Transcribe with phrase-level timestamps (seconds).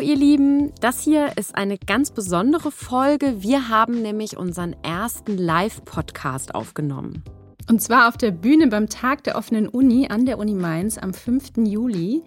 [0.00, 3.42] Ihr Lieben, das hier ist eine ganz besondere Folge.
[3.42, 7.22] Wir haben nämlich unseren ersten Live-Podcast aufgenommen.
[7.68, 11.12] Und zwar auf der Bühne beim Tag der offenen Uni an der Uni Mainz am
[11.12, 11.52] 5.
[11.66, 12.22] Juli.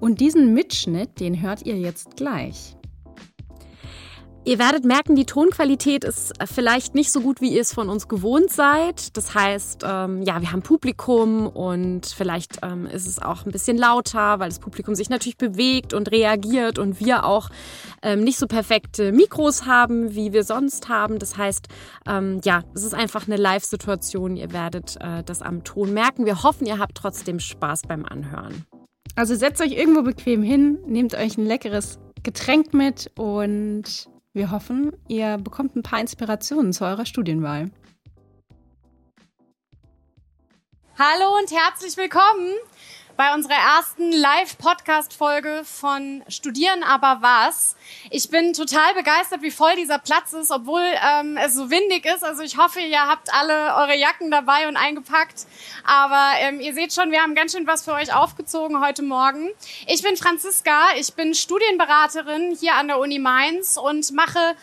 [0.00, 2.76] Und diesen Mitschnitt, den hört ihr jetzt gleich.
[4.46, 8.08] Ihr werdet merken, die Tonqualität ist vielleicht nicht so gut, wie ihr es von uns
[8.08, 9.16] gewohnt seid.
[9.16, 13.78] Das heißt, ähm, ja, wir haben Publikum und vielleicht ähm, ist es auch ein bisschen
[13.78, 17.48] lauter, weil das Publikum sich natürlich bewegt und reagiert und wir auch
[18.02, 21.18] ähm, nicht so perfekte Mikros haben, wie wir sonst haben.
[21.18, 21.68] Das heißt,
[22.06, 24.36] ähm, ja, es ist einfach eine Live-Situation.
[24.36, 26.26] Ihr werdet äh, das am Ton merken.
[26.26, 28.66] Wir hoffen, ihr habt trotzdem Spaß beim Anhören.
[29.16, 34.92] Also setzt euch irgendwo bequem hin, nehmt euch ein leckeres Getränk mit und wir hoffen,
[35.06, 37.70] ihr bekommt ein paar Inspirationen zu eurer Studienwahl.
[40.98, 42.52] Hallo und herzlich willkommen
[43.16, 47.76] bei unserer ersten Live-Podcast-Folge von Studieren aber was.
[48.10, 52.24] Ich bin total begeistert, wie voll dieser Platz ist, obwohl ähm, es so windig ist.
[52.24, 55.46] Also ich hoffe, ihr habt alle eure Jacken dabei und eingepackt.
[55.84, 59.50] Aber ähm, ihr seht schon, wir haben ganz schön was für euch aufgezogen heute Morgen.
[59.86, 64.56] Ich bin Franziska, ich bin Studienberaterin hier an der Uni Mainz und mache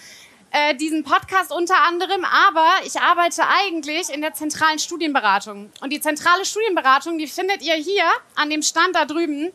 [0.51, 5.71] äh, diesen Podcast unter anderem, aber ich arbeite eigentlich in der zentralen Studienberatung.
[5.81, 8.03] Und die zentrale Studienberatung, die findet ihr hier
[8.35, 9.51] an dem Stand da drüben.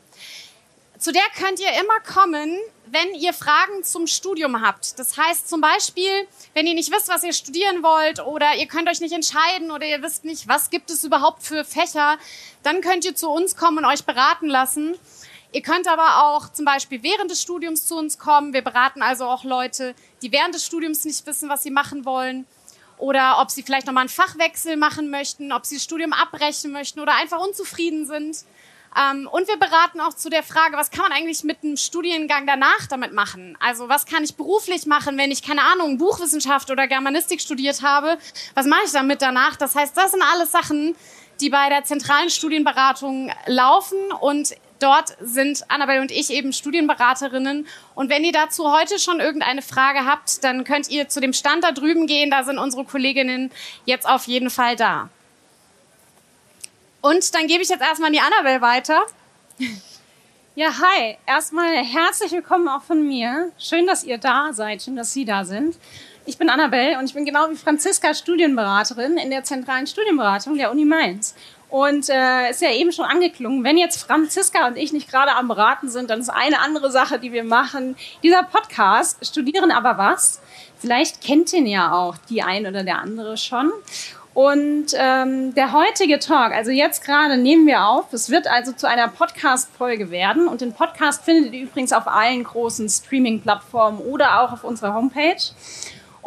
[0.99, 4.99] Zu der könnt ihr immer kommen, wenn ihr Fragen zum Studium habt.
[4.99, 8.89] Das heißt zum Beispiel, wenn ihr nicht wisst, was ihr studieren wollt oder ihr könnt
[8.89, 12.17] euch nicht entscheiden oder ihr wisst nicht, was gibt es überhaupt für Fächer,
[12.63, 14.95] dann könnt ihr zu uns kommen und euch beraten lassen.
[15.57, 18.53] Ihr könnt aber auch zum Beispiel während des Studiums zu uns kommen.
[18.53, 22.45] Wir beraten also auch Leute, die während des Studiums nicht wissen, was sie machen wollen
[22.99, 27.01] oder ob sie vielleicht nochmal einen Fachwechsel machen möchten, ob sie das Studium abbrechen möchten
[27.01, 28.37] oder einfach unzufrieden sind.
[28.95, 32.47] Ähm, und wir beraten auch zu der Frage, was kann man eigentlich mit einem Studiengang
[32.47, 33.57] danach damit machen?
[33.59, 38.19] Also was kann ich beruflich machen, wenn ich, keine Ahnung, Buchwissenschaft oder Germanistik studiert habe?
[38.53, 39.57] Was mache ich damit danach?
[39.57, 40.95] Das heißt, das sind alles Sachen,
[41.41, 47.67] die bei der zentralen Studienberatung laufen und Dort sind Annabelle und ich eben Studienberaterinnen.
[47.95, 51.65] Und wenn ihr dazu heute schon irgendeine Frage habt, dann könnt ihr zu dem Stand
[51.65, 52.31] da drüben gehen.
[52.31, 53.51] Da sind unsere Kolleginnen
[53.85, 55.09] jetzt auf jeden Fall da.
[57.01, 59.03] Und dann gebe ich jetzt erstmal an die Annabelle weiter.
[60.59, 61.19] Ja, hi.
[61.27, 63.53] Erstmal herzlich willkommen auch von mir.
[63.59, 64.81] Schön, dass ihr da seid.
[64.81, 65.77] Schön, dass Sie da sind.
[66.25, 70.71] Ich bin Annabelle und ich bin genau wie Franziska Studienberaterin in der zentralen Studienberatung der
[70.71, 71.35] Uni Mainz.
[71.77, 75.47] Und äh, ist ja eben schon angeklungen, wenn jetzt Franziska und ich nicht gerade am
[75.47, 77.97] Beraten sind, dann ist eine andere Sache, die wir machen.
[78.23, 80.41] Dieser Podcast, Studieren aber was.
[80.79, 83.71] Vielleicht kennt ihn ja auch die ein oder der andere schon.
[84.33, 88.89] Und ähm, der heutige Talk, also jetzt gerade nehmen wir auf, es wird also zu
[88.89, 90.49] einer Podcast-Folge werden.
[90.49, 95.37] Und den Podcast findet ihr übrigens auf allen großen Streaming-Plattformen oder auch auf unserer Homepage.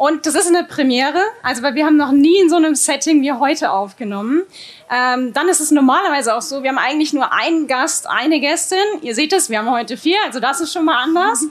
[0.00, 3.20] Und das ist eine Premiere, also weil wir haben noch nie in so einem Setting
[3.20, 4.44] wie heute aufgenommen.
[4.90, 8.78] Ähm, dann ist es normalerweise auch so, wir haben eigentlich nur einen Gast, eine Gästin.
[9.02, 11.44] Ihr seht es, wir haben heute vier, also das ist schon mal anders.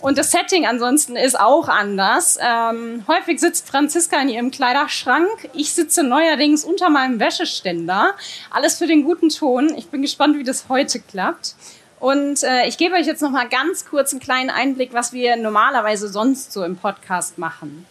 [0.00, 2.38] Und das Setting ansonsten ist auch anders.
[2.42, 5.48] Ähm, häufig sitzt Franziska in ihrem Kleiderschrank.
[5.54, 8.12] Ich sitze neuerdings unter meinem Wäscheständer.
[8.50, 9.74] Alles für den guten Ton.
[9.78, 11.54] Ich bin gespannt, wie das heute klappt.
[12.00, 15.36] Und äh, ich gebe euch jetzt noch mal ganz kurz einen kleinen Einblick, was wir
[15.36, 17.86] normalerweise sonst so im Podcast machen.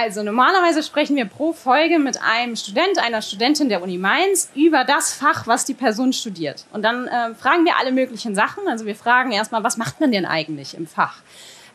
[0.00, 4.84] Also normalerweise sprechen wir pro Folge mit einem Student, einer Studentin der Uni Mainz über
[4.84, 6.66] das Fach, was die Person studiert.
[6.72, 8.68] Und dann äh, fragen wir alle möglichen Sachen.
[8.68, 11.16] Also wir fragen erstmal, was macht man denn eigentlich im Fach?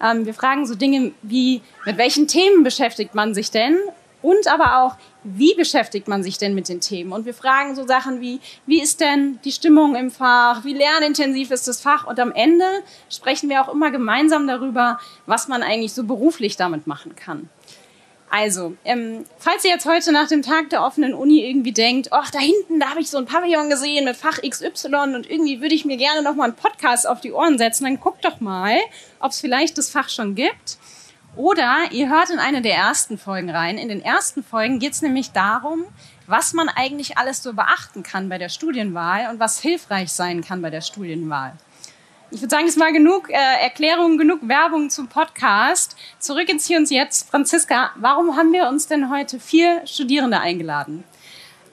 [0.02, 3.78] Ähm, wir fragen so Dinge wie, mit welchen Themen beschäftigt man sich denn?
[4.22, 4.96] Und aber auch,
[5.26, 7.12] wie beschäftigt man sich denn mit den Themen?
[7.12, 10.64] Und wir fragen so Sachen wie, wie ist denn die Stimmung im Fach?
[10.64, 12.08] Wie lernintensiv ist das Fach?
[12.08, 12.64] Und am Ende
[13.10, 17.50] sprechen wir auch immer gemeinsam darüber, was man eigentlich so beruflich damit machen kann.
[18.36, 22.32] Also, ähm, falls ihr jetzt heute nach dem Tag der offenen Uni irgendwie denkt, ach,
[22.32, 25.76] da hinten, da habe ich so ein Pavillon gesehen mit Fach XY und irgendwie würde
[25.76, 28.76] ich mir gerne noch mal einen Podcast auf die Ohren setzen, dann guckt doch mal,
[29.20, 30.80] ob es vielleicht das Fach schon gibt.
[31.36, 33.78] Oder ihr hört in eine der ersten Folgen rein.
[33.78, 35.86] In den ersten Folgen geht es nämlich darum,
[36.26, 40.64] was man eigentlich alles so beachten kann bei der Studienwahl und was hilfreich sein kann
[40.64, 41.54] bei der Studienwahl.
[42.34, 45.96] Ich würde sagen, es war genug äh, Erklärung, genug Werbung zum Podcast.
[46.18, 47.30] Zurück ins Hier und Jetzt.
[47.30, 51.04] Franziska, warum haben wir uns denn heute vier Studierende eingeladen?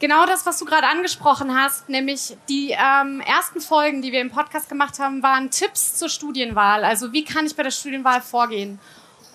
[0.00, 4.30] Genau das, was du gerade angesprochen hast, nämlich die ähm, ersten Folgen, die wir im
[4.30, 6.84] Podcast gemacht haben, waren Tipps zur Studienwahl.
[6.84, 8.78] Also wie kann ich bei der Studienwahl vorgehen?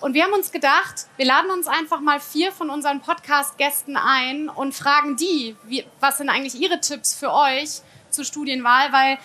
[0.00, 4.48] Und wir haben uns gedacht, wir laden uns einfach mal vier von unseren Podcast-Gästen ein
[4.48, 7.80] und fragen die, wie, was sind eigentlich ihre Tipps für euch
[8.10, 9.18] zur Studienwahl, weil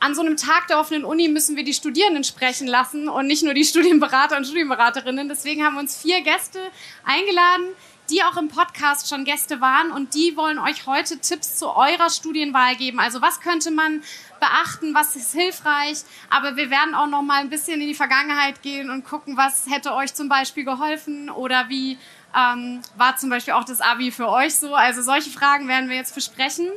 [0.00, 3.42] an so einem Tag der offenen Uni müssen wir die Studierenden sprechen lassen und nicht
[3.44, 5.28] nur die Studienberater und Studienberaterinnen.
[5.28, 6.58] Deswegen haben wir uns vier Gäste
[7.04, 7.66] eingeladen,
[8.08, 12.10] die auch im Podcast schon Gäste waren und die wollen euch heute Tipps zu eurer
[12.10, 12.98] Studienwahl geben.
[12.98, 14.02] Also was könnte man
[14.40, 15.98] beachten, was ist hilfreich,
[16.30, 19.66] aber wir werden auch noch mal ein bisschen in die Vergangenheit gehen und gucken, was
[19.68, 21.98] hätte euch zum Beispiel geholfen oder wie
[22.34, 24.74] ähm, war zum Beispiel auch das Abi für euch so.
[24.74, 26.68] Also solche Fragen werden wir jetzt besprechen.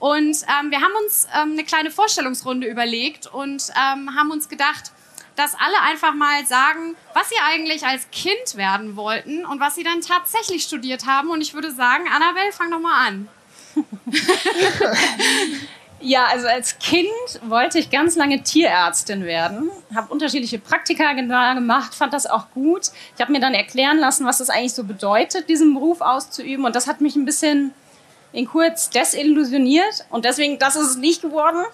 [0.00, 4.90] Und ähm, wir haben uns ähm, eine kleine Vorstellungsrunde überlegt und ähm, haben uns gedacht,
[5.36, 9.84] dass alle einfach mal sagen, was sie eigentlich als Kind werden wollten und was sie
[9.84, 11.30] dann tatsächlich studiert haben.
[11.30, 13.28] Und ich würde sagen, Annabelle, fang doch mal an.
[16.02, 17.10] Ja, also als Kind
[17.42, 22.90] wollte ich ganz lange Tierärztin werden, habe unterschiedliche Praktika gemacht, fand das auch gut.
[23.14, 26.74] Ich habe mir dann erklären lassen, was das eigentlich so bedeutet, diesen Beruf auszuüben und
[26.74, 27.74] das hat mich ein bisschen
[28.32, 31.64] in kurz desillusioniert und deswegen, das ist es nicht geworden.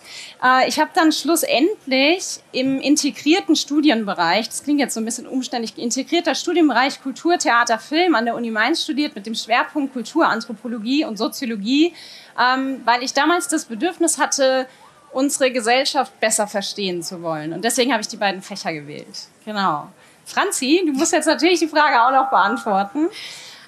[0.43, 5.76] Äh, ich habe dann schlussendlich im integrierten Studienbereich, das klingt jetzt so ein bisschen umständlich,
[5.76, 11.19] integrierter Studienbereich Kultur, Theater, Film an der Uni Mainz studiert mit dem Schwerpunkt Kulturanthropologie und
[11.19, 11.94] Soziologie,
[12.41, 14.67] ähm, weil ich damals das Bedürfnis hatte,
[15.12, 17.52] unsere Gesellschaft besser verstehen zu wollen.
[17.52, 19.29] Und deswegen habe ich die beiden Fächer gewählt.
[19.44, 19.88] Genau.
[20.26, 23.09] Franzi, du musst jetzt natürlich die Frage auch noch beantworten.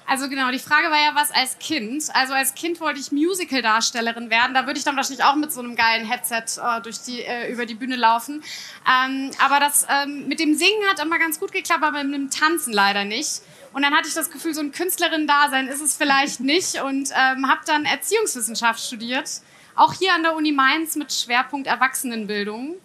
[0.09, 2.03] Also genau, die Frage war ja, was als Kind.
[2.13, 4.55] Also als Kind wollte ich Musical-Darstellerin werden.
[4.55, 7.51] Da würde ich dann wahrscheinlich auch mit so einem geilen Headset äh, durch die, äh,
[7.51, 8.43] über die Bühne laufen.
[8.89, 12.31] Ähm, aber das ähm, mit dem Singen hat immer ganz gut geklappt, aber mit dem
[12.31, 13.43] Tanzen leider nicht.
[13.71, 17.47] Und dann hatte ich das Gefühl, so ein Künstlerin-Dasein ist es vielleicht nicht und ähm,
[17.47, 19.29] habe dann Erziehungswissenschaft studiert.
[19.75, 22.77] Auch hier an der Uni Mainz mit Schwerpunkt Erwachsenenbildung.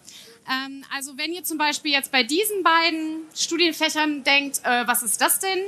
[0.47, 5.19] Ähm, also wenn ihr zum Beispiel jetzt bei diesen beiden Studienfächern denkt, äh, was ist
[5.19, 5.59] das denn?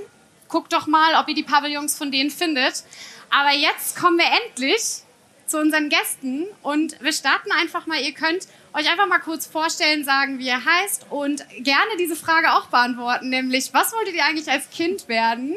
[0.47, 2.83] Guckt doch mal, ob ihr die Pavillons von denen findet.
[3.29, 5.03] Aber jetzt kommen wir endlich
[5.45, 8.01] zu unseren Gästen und wir starten einfach mal.
[8.01, 12.53] Ihr könnt euch einfach mal kurz vorstellen, sagen, wie ihr heißt und gerne diese Frage
[12.53, 15.55] auch beantworten, nämlich was wolltet ihr eigentlich als Kind werden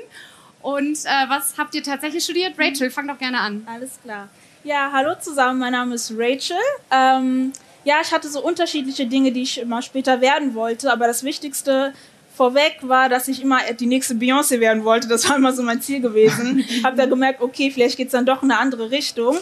[0.63, 2.55] und äh, was habt ihr tatsächlich studiert?
[2.59, 3.67] Rachel, fang doch gerne an.
[3.71, 4.29] Alles klar.
[4.63, 6.57] Ja, hallo zusammen, mein Name ist Rachel.
[6.91, 7.53] Ähm,
[7.85, 11.95] ja, ich hatte so unterschiedliche Dinge, die ich immer später werden wollte, aber das Wichtigste
[12.41, 15.07] vorweg war, dass ich immer die nächste Beyoncé werden wollte.
[15.07, 16.65] Das war immer so mein Ziel gewesen.
[16.83, 19.37] habe da gemerkt, okay, vielleicht geht es dann doch in eine andere Richtung.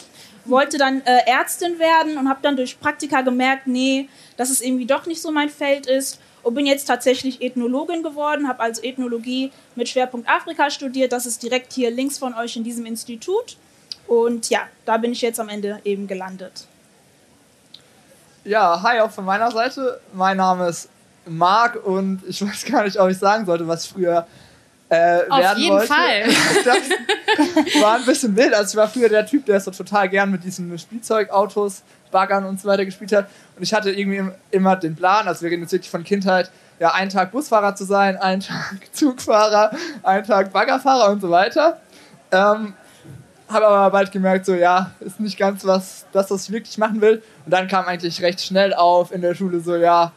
[0.46, 4.84] Wollte dann äh, Ärztin werden und habe dann durch Praktika gemerkt, nee, dass es irgendwie
[4.84, 6.18] doch nicht so mein Feld ist.
[6.42, 11.12] Und bin jetzt tatsächlich Ethnologin geworden, habe also Ethnologie mit Schwerpunkt Afrika studiert.
[11.12, 13.58] Das ist direkt hier links von euch in diesem Institut.
[14.08, 16.66] Und ja, da bin ich jetzt am Ende eben gelandet.
[18.42, 20.00] Ja, hi auch von meiner Seite.
[20.12, 20.88] Mein Name ist
[21.28, 24.26] mag und ich weiß gar nicht, ob ich sagen sollte, was ich früher
[24.88, 25.50] äh, werden wollte.
[25.50, 26.24] Auf jeden Fall.
[27.38, 28.52] Das war ein bisschen wild.
[28.54, 32.60] Also ich war früher der Typ, der so total gern mit diesen Spielzeugautos, Baggern und
[32.60, 33.28] so weiter gespielt hat.
[33.56, 36.92] Und ich hatte irgendwie immer den Plan, also wir reden jetzt wirklich von Kindheit, ja,
[36.94, 39.70] einen Tag Busfahrer zu sein, einen Tag Zugfahrer,
[40.02, 41.80] einen Tag Baggerfahrer und so weiter.
[42.32, 42.74] Ähm,
[43.48, 47.00] habe aber bald gemerkt, so ja, ist nicht ganz was, das, was ich wirklich machen
[47.00, 47.22] will.
[47.44, 50.12] Und dann kam eigentlich recht schnell auf in der Schule so, ja,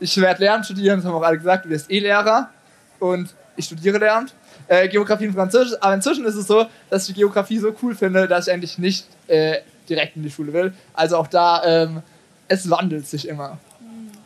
[0.00, 2.50] ich werde Lehramt studieren, das haben auch alle gesagt, du wirst eh Lehrer
[2.98, 4.34] und ich studiere Lehramt.
[4.68, 8.26] Äh, Geografie und Französisch, aber inzwischen ist es so, dass ich Geografie so cool finde,
[8.26, 10.72] dass ich eigentlich nicht äh, direkt in die Schule will.
[10.92, 12.02] Also auch da, ähm,
[12.48, 13.58] es wandelt sich immer.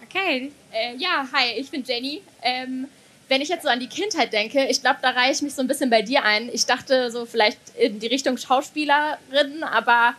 [0.04, 0.50] Okay.
[0.72, 2.22] Äh, ja, hi, ich bin Jenny.
[2.42, 2.86] Ähm,
[3.28, 5.62] wenn ich jetzt so an die Kindheit denke, ich glaube, da reiche ich mich so
[5.62, 6.48] ein bisschen bei dir ein.
[6.52, 10.14] Ich dachte so vielleicht in die Richtung Schauspielerin, aber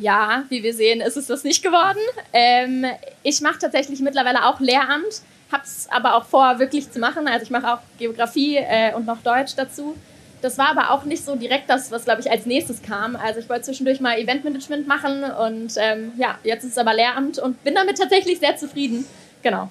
[0.00, 1.98] ja, wie wir sehen, ist es das nicht geworden.
[2.32, 2.86] Ähm,
[3.22, 7.26] ich mache tatsächlich mittlerweile auch Lehramt, habe es aber auch vor, wirklich zu machen.
[7.26, 9.96] Also ich mache auch Geografie äh, und noch Deutsch dazu.
[10.40, 13.16] Das war aber auch nicht so direkt das, was, glaube ich, als nächstes kam.
[13.16, 17.38] Also ich wollte zwischendurch mal Eventmanagement machen und ähm, ja, jetzt ist es aber Lehramt
[17.38, 19.04] und bin damit tatsächlich sehr zufrieden.
[19.42, 19.68] Genau.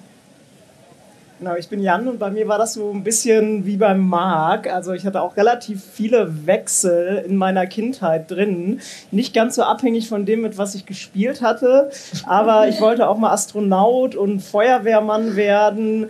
[1.38, 4.66] Genau, ich bin Jan und bei mir war das so ein bisschen wie beim Marc.
[4.66, 8.80] Also ich hatte auch relativ viele Wechsel in meiner Kindheit drin.
[9.12, 11.90] Nicht ganz so abhängig von dem, mit was ich gespielt hatte.
[12.26, 16.06] Aber ich wollte auch mal Astronaut und Feuerwehrmann werden.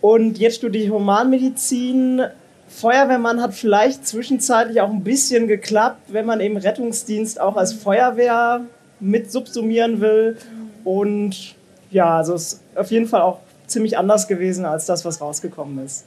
[0.00, 2.22] Und jetzt studiere ich Humanmedizin.
[2.68, 8.60] Feuerwehrmann hat vielleicht zwischenzeitlich auch ein bisschen geklappt, wenn man eben Rettungsdienst auch als Feuerwehr
[9.00, 10.36] mit subsumieren will.
[10.84, 11.56] Und
[11.90, 15.84] ja, also es ist auf jeden Fall auch ziemlich anders gewesen als das, was rausgekommen
[15.84, 16.04] ist.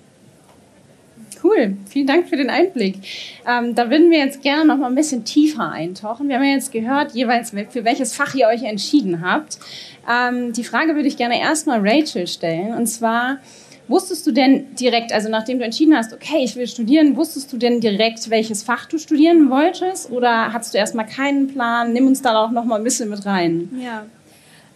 [1.43, 2.95] Cool, vielen Dank für den Einblick.
[3.47, 6.27] Ähm, da würden wir jetzt gerne noch mal ein bisschen tiefer eintauchen.
[6.27, 9.59] Wir haben ja jetzt gehört, jeweils für welches Fach ihr euch entschieden habt.
[10.09, 12.73] Ähm, die Frage würde ich gerne erstmal Rachel stellen.
[12.73, 13.37] Und zwar,
[13.87, 17.57] wusstest du denn direkt, also nachdem du entschieden hast, okay, ich will studieren, wusstest du
[17.57, 20.09] denn direkt, welches Fach du studieren wolltest?
[20.09, 21.93] Oder hattest du erstmal keinen Plan?
[21.93, 23.69] Nimm uns da auch noch mal ein bisschen mit rein.
[23.83, 24.05] Ja,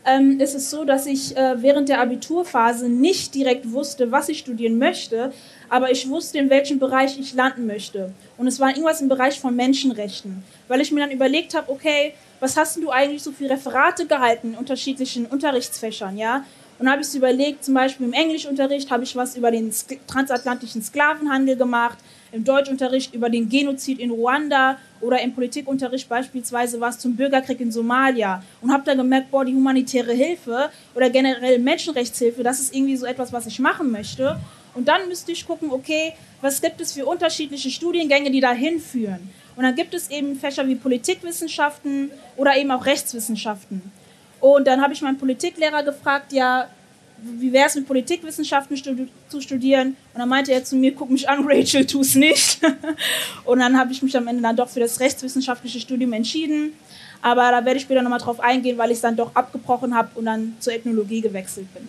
[0.10, 4.40] ähm, ist es so, dass ich äh, während der Abiturphase nicht direkt wusste, was ich
[4.40, 5.32] studieren möchte,
[5.70, 8.12] aber ich wusste, in welchem Bereich ich landen möchte.
[8.38, 12.14] Und es war irgendwas im Bereich von Menschenrechten, weil ich mir dann überlegt habe, okay,
[12.40, 16.44] was hast du eigentlich so für Referate gehalten in unterschiedlichen Unterrichtsfächern, ja?
[16.80, 19.74] Und habe ich überlegt, zum Beispiel im Englischunterricht habe ich was über den
[20.08, 21.98] transatlantischen Sklavenhandel gemacht,
[22.32, 27.72] im Deutschunterricht über den Genozid in Ruanda oder im Politikunterricht beispielsweise was zum Bürgerkrieg in
[27.72, 32.98] Somalia und habe dann gemerkt, boah, die humanitäre Hilfe oder generell Menschenrechtshilfe, das ist irgendwie
[32.98, 34.40] so etwas, was ich machen möchte.
[34.76, 39.30] Und dann müsste ich gucken, okay, was gibt es für unterschiedliche Studiengänge, die dahin führen?
[39.56, 43.92] Und dann gibt es eben Fächer wie Politikwissenschaften oder eben auch Rechtswissenschaften.
[44.40, 46.70] Und dann habe ich meinen Politiklehrer gefragt, ja,
[47.24, 49.96] wie wäre es mit Politikwissenschaften studi zu studieren?
[50.14, 52.60] Und dann meinte er zu mir, guck mich an, Rachel, tu es nicht.
[53.46, 56.74] und dann habe ich mich am Ende dann doch für das rechtswissenschaftliche Studium entschieden.
[57.22, 60.10] Aber da werde ich später nochmal drauf eingehen, weil ich es dann doch abgebrochen habe
[60.16, 61.88] und dann zur Ethnologie gewechselt bin.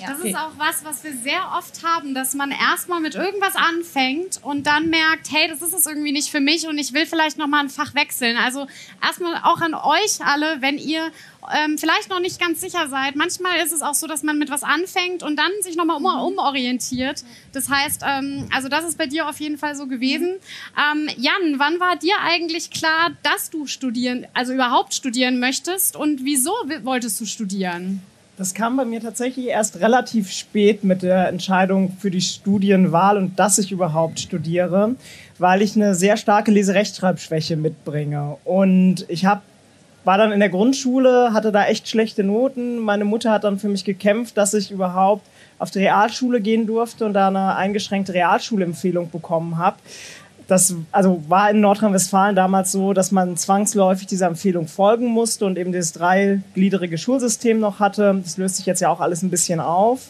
[0.00, 0.30] Ja, das okay.
[0.30, 4.66] ist auch was, was wir sehr oft haben, dass man erstmal mit irgendwas anfängt und
[4.66, 7.64] dann merkt, hey, das ist es irgendwie nicht für mich und ich will vielleicht nochmal
[7.64, 8.36] ein Fach wechseln.
[8.36, 8.66] Also
[9.02, 11.10] erstmal auch an euch alle, wenn ihr
[11.52, 13.16] ähm, vielleicht noch nicht ganz sicher seid.
[13.16, 16.02] Manchmal ist es auch so, dass man mit was anfängt und dann sich nochmal um,
[16.02, 16.38] mhm.
[16.38, 17.24] umorientiert.
[17.52, 20.36] Das heißt, ähm, also das ist bei dir auf jeden Fall so gewesen.
[20.76, 26.24] Ähm, Jan, wann war dir eigentlich klar, dass du studieren, also überhaupt studieren möchtest und
[26.24, 26.52] wieso
[26.82, 28.02] wolltest du studieren?
[28.38, 33.36] Das kam bei mir tatsächlich erst relativ spät mit der Entscheidung für die Studienwahl und
[33.36, 34.94] dass ich überhaupt studiere,
[35.38, 38.36] weil ich eine sehr starke Leserechtschreibschwäche mitbringe.
[38.44, 39.42] Und ich habe
[40.04, 42.78] war dann in der Grundschule, hatte da echt schlechte Noten.
[42.78, 45.26] Meine Mutter hat dann für mich gekämpft, dass ich überhaupt
[45.58, 49.76] auf die Realschule gehen durfte und da eine eingeschränkte Realschulempfehlung bekommen habe
[50.48, 55.58] das also war in Nordrhein-Westfalen damals so, dass man zwangsläufig dieser Empfehlung folgen musste und
[55.58, 58.18] eben dieses dreigliedrige Schulsystem noch hatte.
[58.24, 60.08] Das löst sich jetzt ja auch alles ein bisschen auf.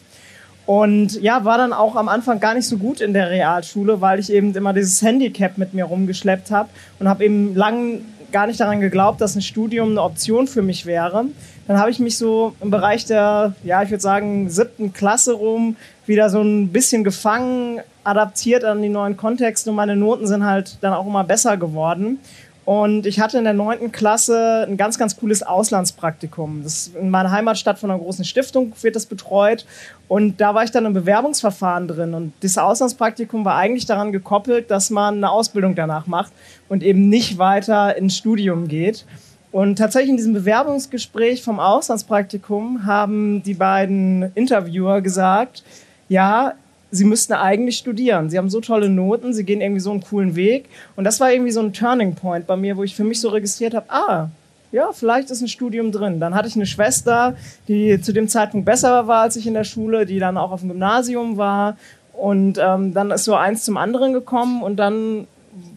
[0.65, 4.21] Und ja, war dann auch am Anfang gar nicht so gut in der Realschule, weil
[4.21, 6.69] ich eben immer dieses Handicap mit mir rumgeschleppt habe
[7.01, 10.87] und habe eben lang gar nicht daran geglaubt, dass ein Studium eine Option für mich
[10.87, 11.25] wäre.
[11.67, 15.77] Dann habe ich mich so im Bereich der, ja, ich würde sagen, siebten Klasse rum
[16.07, 20.79] wieder so ein bisschen gefangen, adaptiert an die neuen Kontexte und meine Noten sind halt
[20.81, 22.19] dann auch immer besser geworden.
[22.65, 26.63] Und ich hatte in der neunten Klasse ein ganz, ganz cooles Auslandspraktikum.
[26.63, 29.65] Das in meiner Heimatstadt von einer großen Stiftung wird das betreut.
[30.07, 32.13] Und da war ich dann im Bewerbungsverfahren drin.
[32.13, 36.31] Und dieses Auslandspraktikum war eigentlich daran gekoppelt, dass man eine Ausbildung danach macht
[36.69, 39.07] und eben nicht weiter ins Studium geht.
[39.51, 45.63] Und tatsächlich in diesem Bewerbungsgespräch vom Auslandspraktikum haben die beiden Interviewer gesagt,
[46.11, 46.53] ja,
[46.91, 48.31] sie müssten eigentlich studieren.
[48.31, 50.67] Sie haben so tolle Noten, sie gehen irgendwie so einen coolen Weg.
[50.97, 53.29] Und das war irgendwie so ein Turning Point bei mir, wo ich für mich so
[53.29, 54.29] registriert habe, ah,
[54.71, 56.21] ja, vielleicht ist ein Studium drin.
[56.21, 57.37] Dann hatte ich eine Schwester,
[57.69, 60.61] die zu dem Zeitpunkt besser war als ich in der Schule, die dann auch auf
[60.61, 61.77] dem Gymnasium war.
[62.13, 65.27] Und ähm, dann ist so eins zum anderen gekommen und dann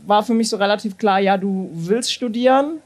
[0.06, 2.80] war für mich so relativ klar, ja, du willst studieren.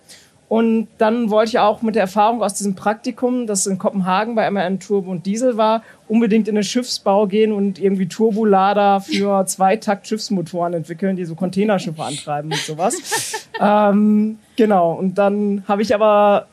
[0.48, 4.50] Und dann wollte ich auch mit der Erfahrung aus diesem Praktikum, das in Kopenhagen bei
[4.50, 10.74] MRN Turbo und Diesel war, unbedingt in den Schiffsbau gehen und irgendwie Turbolader für Zweitakt-Schiffsmotoren
[10.74, 13.48] entwickeln, die so Containerschiffe antreiben und sowas.
[13.60, 16.46] ähm, genau, und dann habe ich aber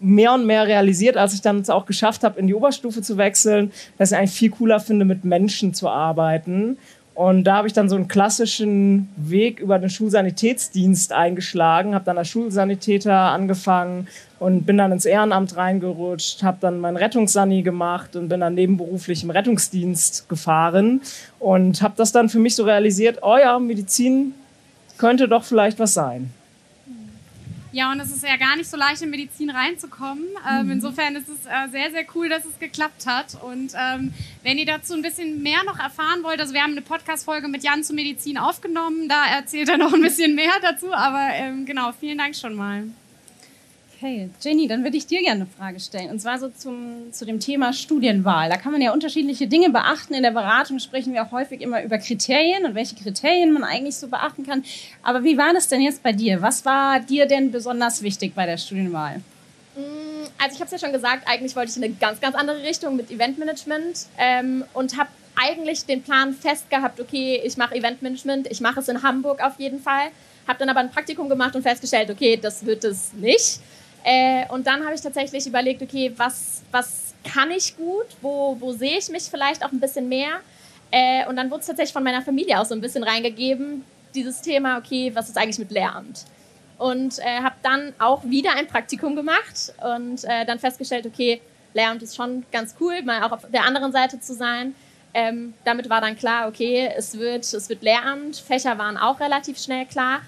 [0.00, 3.16] mehr und mehr realisiert, als ich dann es auch geschafft habe, in die Oberstufe zu
[3.16, 6.78] wechseln, dass ich eigentlich viel cooler finde, mit Menschen zu arbeiten
[7.18, 12.16] und da habe ich dann so einen klassischen Weg über den Schulsanitätsdienst eingeschlagen, habe dann
[12.16, 14.06] als Schulsanitäter angefangen
[14.38, 19.24] und bin dann ins Ehrenamt reingerutscht, habe dann mein Rettungssani gemacht und bin dann nebenberuflich
[19.24, 21.00] im Rettungsdienst gefahren
[21.40, 24.34] und habe das dann für mich so realisiert, oh ja, Medizin
[24.96, 26.32] könnte doch vielleicht was sein.
[27.70, 30.24] Ja, und es ist ja gar nicht so leicht, in Medizin reinzukommen.
[30.50, 30.72] Ähm, mhm.
[30.72, 33.36] Insofern ist es äh, sehr, sehr cool, dass es geklappt hat.
[33.42, 36.82] Und ähm, wenn ihr dazu ein bisschen mehr noch erfahren wollt, also wir haben eine
[36.82, 40.92] Podcast-Folge mit Jan zu Medizin aufgenommen, da erzählt er noch ein bisschen mehr dazu.
[40.92, 42.84] Aber ähm, genau, vielen Dank schon mal.
[44.00, 46.10] Okay, Jenny, dann würde ich dir gerne eine Frage stellen.
[46.10, 48.48] Und zwar so zum, zu dem Thema Studienwahl.
[48.48, 50.14] Da kann man ja unterschiedliche Dinge beachten.
[50.14, 53.96] In der Beratung sprechen wir auch häufig immer über Kriterien und welche Kriterien man eigentlich
[53.96, 54.62] so beachten kann.
[55.02, 56.40] Aber wie war das denn jetzt bei dir?
[56.40, 59.16] Was war dir denn besonders wichtig bei der Studienwahl?
[59.74, 62.36] Mm, also ich habe es ja schon gesagt, eigentlich wollte ich in eine ganz, ganz
[62.36, 67.74] andere Richtung mit Eventmanagement ähm, und habe eigentlich den Plan fest gehabt, okay, ich mache
[67.74, 70.12] Eventmanagement, ich mache es in Hamburg auf jeden Fall.
[70.46, 73.60] Habe dann aber ein Praktikum gemacht und festgestellt, okay, das wird es nicht.
[74.10, 78.06] Äh, und dann habe ich tatsächlich überlegt, okay, was, was kann ich gut?
[78.22, 80.40] Wo, wo sehe ich mich vielleicht auch ein bisschen mehr?
[80.90, 83.84] Äh, und dann wurde es tatsächlich von meiner Familie auch so ein bisschen reingegeben,
[84.14, 86.24] dieses Thema, okay, was ist eigentlich mit Lehramt?
[86.78, 91.40] und äh, habe dann auch wieder ein Praktikum gemacht und äh, dann festgestellt, okay,
[91.74, 94.74] Lehramt ist schon ganz cool, mal auch auf der anderen Seite zu sein.
[95.12, 98.36] Ähm, damit war dann klar, okay, es wird, es wird Lehramt.
[98.36, 100.20] Fächer waren auch relativ schnell klar.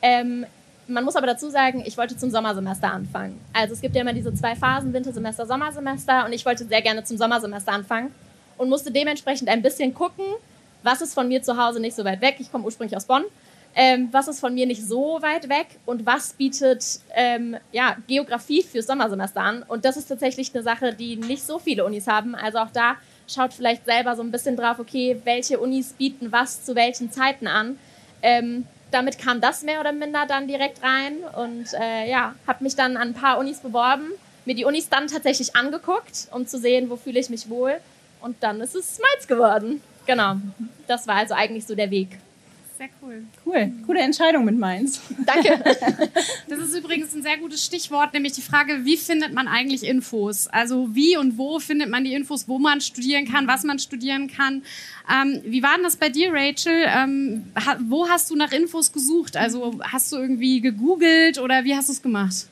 [0.00, 0.46] Ähm,
[0.88, 3.38] man muss aber dazu sagen, ich wollte zum Sommersemester anfangen.
[3.52, 7.04] Also es gibt ja immer diese zwei Phasen, Wintersemester, Sommersemester und ich wollte sehr gerne
[7.04, 8.12] zum Sommersemester anfangen
[8.56, 10.24] und musste dementsprechend ein bisschen gucken,
[10.82, 12.36] was ist von mir zu Hause nicht so weit weg.
[12.38, 13.24] Ich komme ursprünglich aus Bonn.
[13.74, 18.62] Ähm, was ist von mir nicht so weit weg und was bietet ähm, ja, Geografie
[18.62, 19.62] fürs Sommersemester an.
[19.62, 22.34] Und das ist tatsächlich eine Sache, die nicht so viele Unis haben.
[22.34, 22.96] Also auch da
[23.28, 27.46] schaut vielleicht selber so ein bisschen drauf, okay, welche Unis bieten was zu welchen Zeiten
[27.46, 27.78] an.
[28.22, 32.76] Ähm, damit kam das mehr oder minder dann direkt rein und äh, ja, habe mich
[32.76, 34.10] dann an ein paar Unis beworben,
[34.44, 37.76] mir die Unis dann tatsächlich angeguckt, um zu sehen, wo fühle ich mich wohl.
[38.20, 39.82] Und dann ist es Mainz geworden.
[40.06, 40.36] Genau.
[40.86, 42.18] Das war also eigentlich so der Weg.
[42.78, 43.24] Sehr cool.
[43.44, 43.72] Cool.
[43.88, 45.00] Gute Entscheidung mit Mainz.
[45.26, 45.58] Danke.
[46.48, 50.46] Das ist übrigens ein sehr gutes Stichwort, nämlich die Frage, wie findet man eigentlich Infos?
[50.46, 54.28] Also wie und wo findet man die Infos, wo man studieren kann, was man studieren
[54.28, 54.62] kann?
[55.10, 56.84] Ähm, wie war denn das bei dir, Rachel?
[56.86, 57.52] Ähm,
[57.88, 59.36] wo hast du nach Infos gesucht?
[59.36, 62.46] Also hast du irgendwie gegoogelt oder wie hast du es gemacht?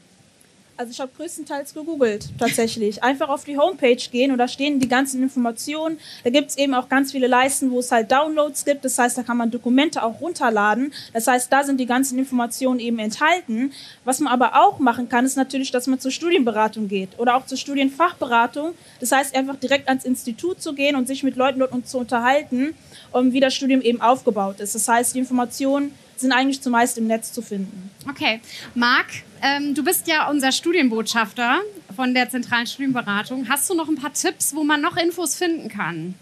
[0.78, 3.02] Also ich habe größtenteils gegoogelt, tatsächlich.
[3.02, 5.98] Einfach auf die Homepage gehen und da stehen die ganzen Informationen.
[6.22, 8.84] Da gibt es eben auch ganz viele Leisten, wo es halt Downloads gibt.
[8.84, 10.92] Das heißt, da kann man Dokumente auch runterladen.
[11.14, 13.72] Das heißt, da sind die ganzen Informationen eben enthalten.
[14.04, 17.46] Was man aber auch machen kann, ist natürlich, dass man zur Studienberatung geht oder auch
[17.46, 18.74] zur Studienfachberatung.
[19.00, 22.74] Das heißt, einfach direkt ans Institut zu gehen und sich mit Leuten dort zu unterhalten,
[23.12, 24.74] um wie das Studium eben aufgebaut ist.
[24.74, 27.90] Das heißt, die Informationen sind eigentlich zumeist im Netz zu finden.
[28.08, 28.40] Okay.
[28.74, 29.06] Marc,
[29.42, 31.60] ähm, du bist ja unser Studienbotschafter
[31.94, 33.48] von der zentralen Studienberatung.
[33.48, 36.14] Hast du noch ein paar Tipps, wo man noch Infos finden kann?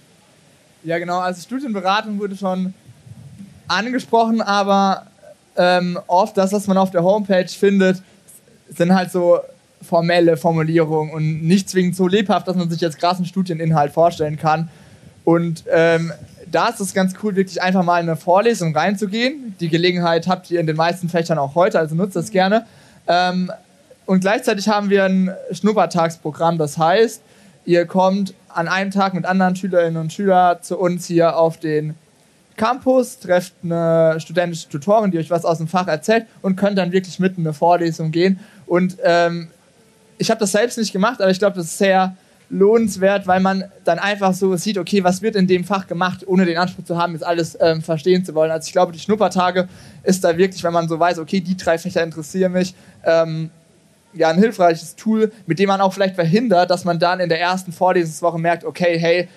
[0.82, 1.18] Ja, genau.
[1.20, 2.74] Also Studienberatung wurde schon
[3.68, 5.06] angesprochen, aber
[5.56, 8.02] ähm, oft das, was man auf der Homepage findet,
[8.68, 9.38] sind halt so
[9.82, 14.68] formelle Formulierungen und nicht zwingend so lebhaft, dass man sich jetzt krassen Studieninhalt vorstellen kann.
[15.24, 16.12] Und ähm,
[16.54, 19.56] da ist es ganz cool, wirklich einfach mal in eine Vorlesung reinzugehen.
[19.58, 22.66] Die Gelegenheit habt ihr in den meisten Fächern auch heute, also nutzt das gerne.
[23.08, 23.50] Ähm,
[24.06, 27.22] und gleichzeitig haben wir ein Schnuppertagsprogramm, das heißt,
[27.64, 31.96] ihr kommt an einem Tag mit anderen Schülerinnen und Schülern zu uns hier auf den
[32.56, 36.92] Campus, trefft eine studentische Tutorin, die euch was aus dem Fach erzählt und könnt dann
[36.92, 38.38] wirklich mitten in eine Vorlesung gehen.
[38.66, 39.48] Und ähm,
[40.18, 42.16] ich habe das selbst nicht gemacht, aber ich glaube, das ist sehr
[42.50, 46.44] lohnenswert, weil man dann einfach so sieht, okay, was wird in dem Fach gemacht, ohne
[46.44, 48.50] den Anspruch zu haben, jetzt alles ähm, verstehen zu wollen.
[48.50, 49.68] Also ich glaube, die Schnuppertage
[50.02, 53.50] ist da wirklich, wenn man so weiß, okay, die drei Fächer interessieren mich, ähm,
[54.12, 57.40] ja, ein hilfreiches Tool, mit dem man auch vielleicht verhindert, dass man dann in der
[57.40, 59.28] ersten Vorlesungswoche merkt, okay, hey,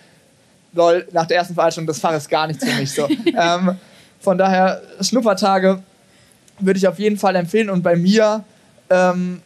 [0.73, 2.91] lol, nach der ersten Veranstaltung, das Fach ist gar nichts für mich.
[2.91, 3.07] So.
[3.25, 3.77] ähm,
[4.19, 5.79] von daher, Schnuppertage
[6.59, 8.43] würde ich auf jeden Fall empfehlen und bei mir
[8.89, 9.41] ähm,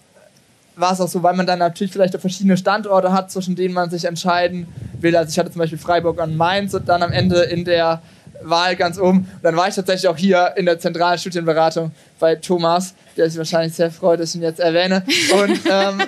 [0.76, 3.74] war es auch so, weil man dann natürlich vielleicht auch verschiedene Standorte hat, zwischen denen
[3.74, 4.68] man sich entscheiden
[5.00, 5.16] will.
[5.16, 8.02] Also ich hatte zum Beispiel Freiburg und Mainz und dann am Ende in der
[8.44, 9.20] Wahl ganz oben.
[9.20, 13.38] Und dann war ich tatsächlich auch hier in der zentralen Studienberatung bei Thomas, der sich
[13.38, 15.04] wahrscheinlich sehr freut, dass ich ihn jetzt erwähne
[15.34, 16.04] und ähm,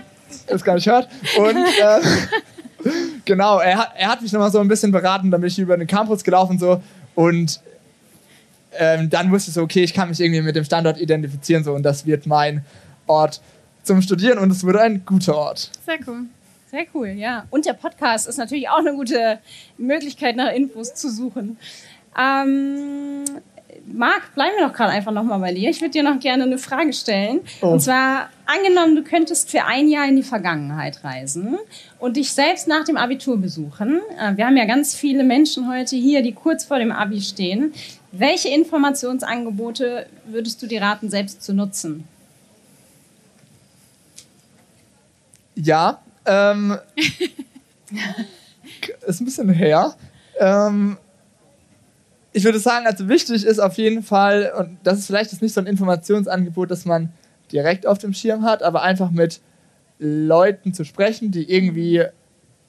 [0.47, 1.07] das gar nicht hört.
[1.37, 2.01] Und äh,
[3.25, 5.77] genau, er hat, er hat mich nochmal so ein bisschen beraten, dann bin ich über
[5.77, 6.81] den Campus gelaufen so
[7.15, 7.59] und
[8.75, 11.73] ähm, dann wusste ich so, okay, ich kann mich irgendwie mit dem Standort identifizieren so
[11.73, 12.65] und das wird mein
[13.05, 13.41] Ort
[13.83, 15.69] zum Studieren und es wurde ein guter Ort.
[15.85, 16.25] Sehr cool.
[16.71, 17.45] Sehr cool, ja.
[17.51, 19.37] Und der Podcast ist natürlich auch eine gute
[19.77, 21.57] Möglichkeit, nach Infos zu suchen.
[22.19, 23.25] Ähm,
[23.85, 25.69] Marc, bleiben wir doch gerade einfach nochmal bei dir.
[25.69, 27.41] Ich würde dir noch gerne eine Frage stellen.
[27.61, 27.67] Oh.
[27.67, 31.59] Und zwar, angenommen, du könntest für ein Jahr in die Vergangenheit reisen
[31.99, 34.01] und dich selbst nach dem Abitur besuchen.
[34.19, 37.73] Äh, wir haben ja ganz viele Menschen heute hier, die kurz vor dem Abi stehen.
[38.11, 42.07] Welche Informationsangebote würdest du dir raten, selbst zu nutzen?
[45.55, 46.77] Ja, ähm,
[49.05, 49.93] ist ein bisschen her.
[50.39, 50.97] Ähm,
[52.31, 55.61] ich würde sagen, also wichtig ist auf jeden Fall, und das ist vielleicht nicht so
[55.61, 57.13] ein Informationsangebot, das man
[57.51, 59.41] direkt auf dem Schirm hat, aber einfach mit
[59.99, 62.03] Leuten zu sprechen, die irgendwie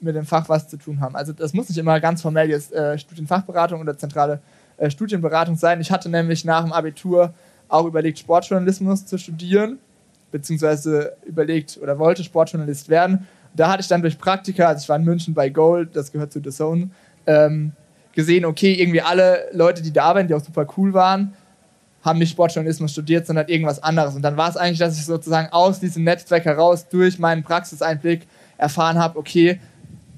[0.00, 1.16] mit dem Fach was zu tun haben.
[1.16, 4.40] Also das muss nicht immer ganz formell jetzt äh, Studienfachberatung oder zentrale
[4.76, 5.80] äh, Studienberatung sein.
[5.80, 7.32] Ich hatte nämlich nach dem Abitur
[7.68, 9.78] auch überlegt, Sportjournalismus zu studieren
[10.34, 13.28] beziehungsweise überlegt oder wollte Sportjournalist werden.
[13.54, 16.32] Da hatte ich dann durch Praktika, also ich war in München bei Gold, das gehört
[16.32, 16.90] zu The Zone,
[17.28, 17.70] ähm,
[18.14, 21.34] gesehen, okay, irgendwie alle Leute, die da arbeiten, die auch super cool waren,
[22.02, 24.16] haben nicht Sportjournalismus studiert, sondern irgendwas anderes.
[24.16, 28.26] Und dann war es eigentlich, dass ich sozusagen aus diesem Netzwerk heraus durch meinen Praxiseinblick
[28.58, 29.60] erfahren habe, okay,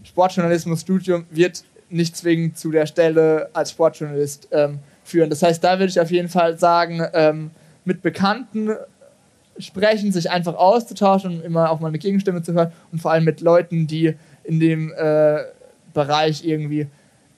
[0.02, 5.28] Sportjournalismusstudium wird nicht zwingend zu der Stelle als Sportjournalist ähm, führen.
[5.28, 7.50] Das heißt, da würde ich auf jeden Fall sagen, ähm,
[7.84, 8.70] mit Bekannten
[9.58, 13.24] sprechen, sich einfach auszutauschen und immer auch mal eine Gegenstimme zu hören und vor allem
[13.24, 14.14] mit Leuten, die
[14.44, 15.38] in dem äh,
[15.92, 16.88] Bereich irgendwie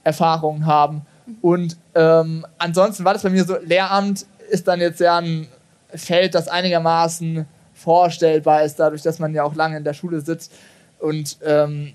[0.04, 1.02] Erfahrungen haben.
[1.42, 5.46] Und ähm, ansonsten war das bei mir so, Lehramt ist dann jetzt ja ein
[5.94, 10.52] Feld, das einigermaßen vorstellbar ist, dadurch, dass man ja auch lange in der Schule sitzt.
[10.98, 11.92] Und ähm,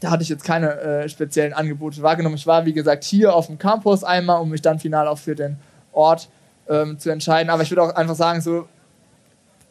[0.00, 2.36] da hatte ich jetzt keine äh, speziellen Angebote wahrgenommen.
[2.36, 5.34] Ich war, wie gesagt, hier auf dem Campus einmal, um mich dann final auch für
[5.34, 5.56] den
[5.92, 6.28] Ort
[6.68, 7.50] ähm, zu entscheiden.
[7.50, 8.66] Aber ich würde auch einfach sagen, so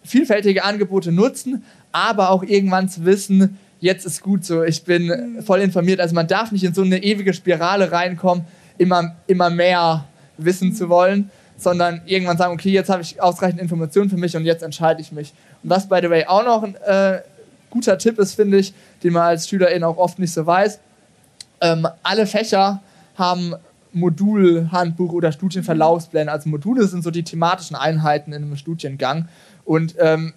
[0.04, 5.62] vielfältige Angebote nutzen, aber auch irgendwann zu wissen, jetzt ist gut so, ich bin voll
[5.62, 6.00] informiert.
[6.00, 8.46] Also man darf nicht in so eine ewige Spirale reinkommen,
[8.78, 10.06] immer, immer mehr
[10.38, 14.46] wissen zu wollen, sondern irgendwann sagen, okay, jetzt habe ich ausreichend Informationen für mich und
[14.46, 15.34] jetzt entscheide ich mich.
[15.64, 17.22] Und was, by the way, auch noch ein äh,
[17.70, 20.80] guter Tipp ist, finde ich, den man als Schülerin auch oft nicht so weiß,
[21.62, 22.82] ähm, alle Fächer
[23.16, 23.56] haben
[23.94, 26.32] Modulhandbuch oder Studienverlaufspläne.
[26.32, 29.28] Also Module sind so die thematischen Einheiten in einem Studiengang.
[29.66, 30.34] Und ähm,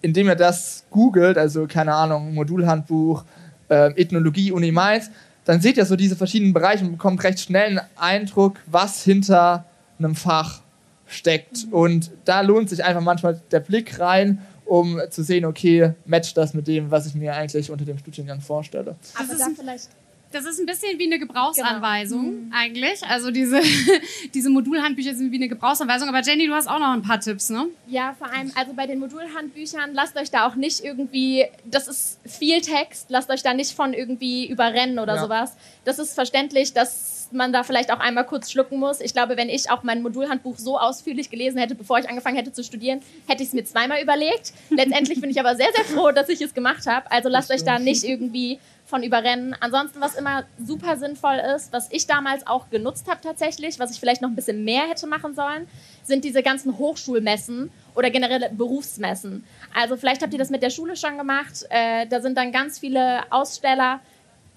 [0.00, 3.24] indem ihr das googelt, also keine Ahnung, Modulhandbuch,
[3.68, 5.10] äh, Ethnologie, Uni Mainz,
[5.44, 9.64] dann seht ihr so diese verschiedenen Bereiche und bekommt recht schnell einen Eindruck, was hinter
[9.98, 10.60] einem Fach
[11.06, 11.66] steckt.
[11.70, 16.52] Und da lohnt sich einfach manchmal der Blick rein, um zu sehen, okay, matcht das
[16.52, 18.96] mit dem, was ich mir eigentlich unter dem Studiengang vorstelle.
[19.14, 19.88] Aber da vielleicht
[20.30, 22.46] das ist ein bisschen wie eine Gebrauchsanweisung genau.
[22.46, 22.52] mhm.
[22.52, 23.02] eigentlich.
[23.04, 23.60] Also diese,
[24.34, 26.08] diese Modulhandbücher sind wie eine Gebrauchsanweisung.
[26.08, 27.66] Aber Jenny, du hast auch noch ein paar Tipps, ne?
[27.86, 32.18] Ja, vor allem, also bei den Modulhandbüchern, lasst euch da auch nicht irgendwie, das ist
[32.26, 35.22] viel Text, lasst euch da nicht von irgendwie überrennen oder ja.
[35.22, 35.56] sowas.
[35.84, 39.00] Das ist verständlich, dass man da vielleicht auch einmal kurz schlucken muss.
[39.00, 42.52] Ich glaube, wenn ich auch mein Modulhandbuch so ausführlich gelesen hätte, bevor ich angefangen hätte
[42.52, 44.52] zu studieren, hätte ich es mir zweimal überlegt.
[44.70, 47.10] Letztendlich bin ich aber sehr, sehr froh, dass ich es gemacht habe.
[47.10, 49.54] Also lasst euch da nicht irgendwie von Überrennen.
[49.60, 54.00] Ansonsten, was immer super sinnvoll ist, was ich damals auch genutzt habe tatsächlich, was ich
[54.00, 55.68] vielleicht noch ein bisschen mehr hätte machen sollen,
[56.02, 59.44] sind diese ganzen Hochschulmessen oder generell Berufsmessen.
[59.74, 61.66] Also vielleicht habt ihr das mit der Schule schon gemacht.
[61.68, 64.00] Äh, da sind dann ganz viele Aussteller,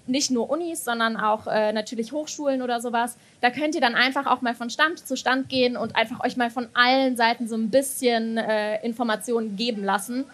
[0.06, 3.16] nicht nur Unis, sondern auch äh, natürlich Hochschulen oder sowas.
[3.42, 6.38] Da könnt ihr dann einfach auch mal von Stand zu Stand gehen und einfach euch
[6.38, 10.24] mal von allen Seiten so ein bisschen äh, Informationen geben lassen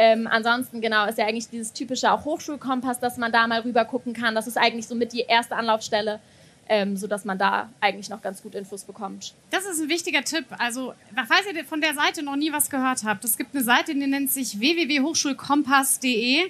[0.00, 3.84] ähm, ansonsten, genau, ist ja eigentlich dieses typische auch Hochschulkompass, dass man da mal rüber
[3.84, 4.36] gucken kann.
[4.36, 6.20] Das ist eigentlich so mit die erste Anlaufstelle,
[6.68, 9.34] ähm, sodass man da eigentlich noch ganz gut Infos bekommt.
[9.50, 10.44] Das ist ein wichtiger Tipp.
[10.58, 13.92] Also, falls ihr von der Seite noch nie was gehört habt, es gibt eine Seite,
[13.92, 16.48] die nennt sich www.hochschulkompass.de.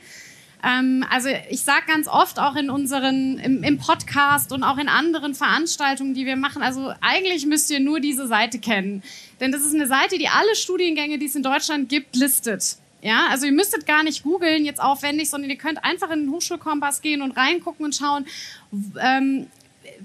[0.62, 4.88] Ähm, also ich sage ganz oft auch in unseren, im, im, Podcast und auch in
[4.88, 9.02] anderen Veranstaltungen, die wir machen, also eigentlich müsst ihr nur diese Seite kennen.
[9.40, 12.76] Denn das ist eine Seite, die alle Studiengänge, die es in Deutschland gibt, listet.
[13.00, 16.30] Ja, also ihr müsstet gar nicht googeln jetzt aufwendig, sondern ihr könnt einfach in den
[16.30, 18.26] Hochschulkompass gehen und reingucken und schauen.
[19.00, 19.46] Ähm,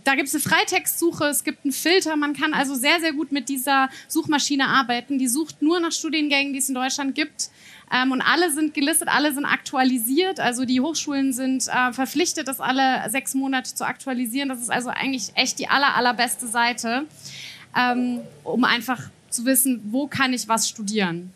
[0.03, 2.15] da gibt es eine Freitextsuche, es gibt einen Filter.
[2.15, 5.17] Man kann also sehr, sehr gut mit dieser Suchmaschine arbeiten.
[5.17, 7.49] Die sucht nur nach Studiengängen, die es in Deutschland gibt.
[7.91, 10.39] Ähm, und alle sind gelistet, alle sind aktualisiert.
[10.39, 14.49] Also die Hochschulen sind äh, verpflichtet, das alle sechs Monate zu aktualisieren.
[14.49, 17.05] Das ist also eigentlich echt die aller, allerbeste Seite,
[17.77, 21.33] ähm, um einfach zu wissen, wo kann ich was studieren.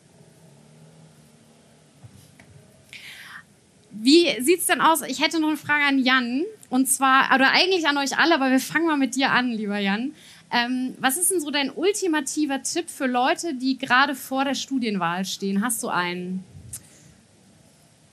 [3.99, 5.01] Wie sieht es denn aus?
[5.01, 6.43] Ich hätte noch eine Frage an Jan.
[6.69, 9.79] Und zwar, oder eigentlich an euch alle, aber wir fangen mal mit dir an, lieber
[9.79, 10.11] Jan.
[10.51, 15.25] Ähm, was ist denn so dein ultimativer Tipp für Leute, die gerade vor der Studienwahl
[15.25, 15.63] stehen?
[15.63, 16.43] Hast du einen?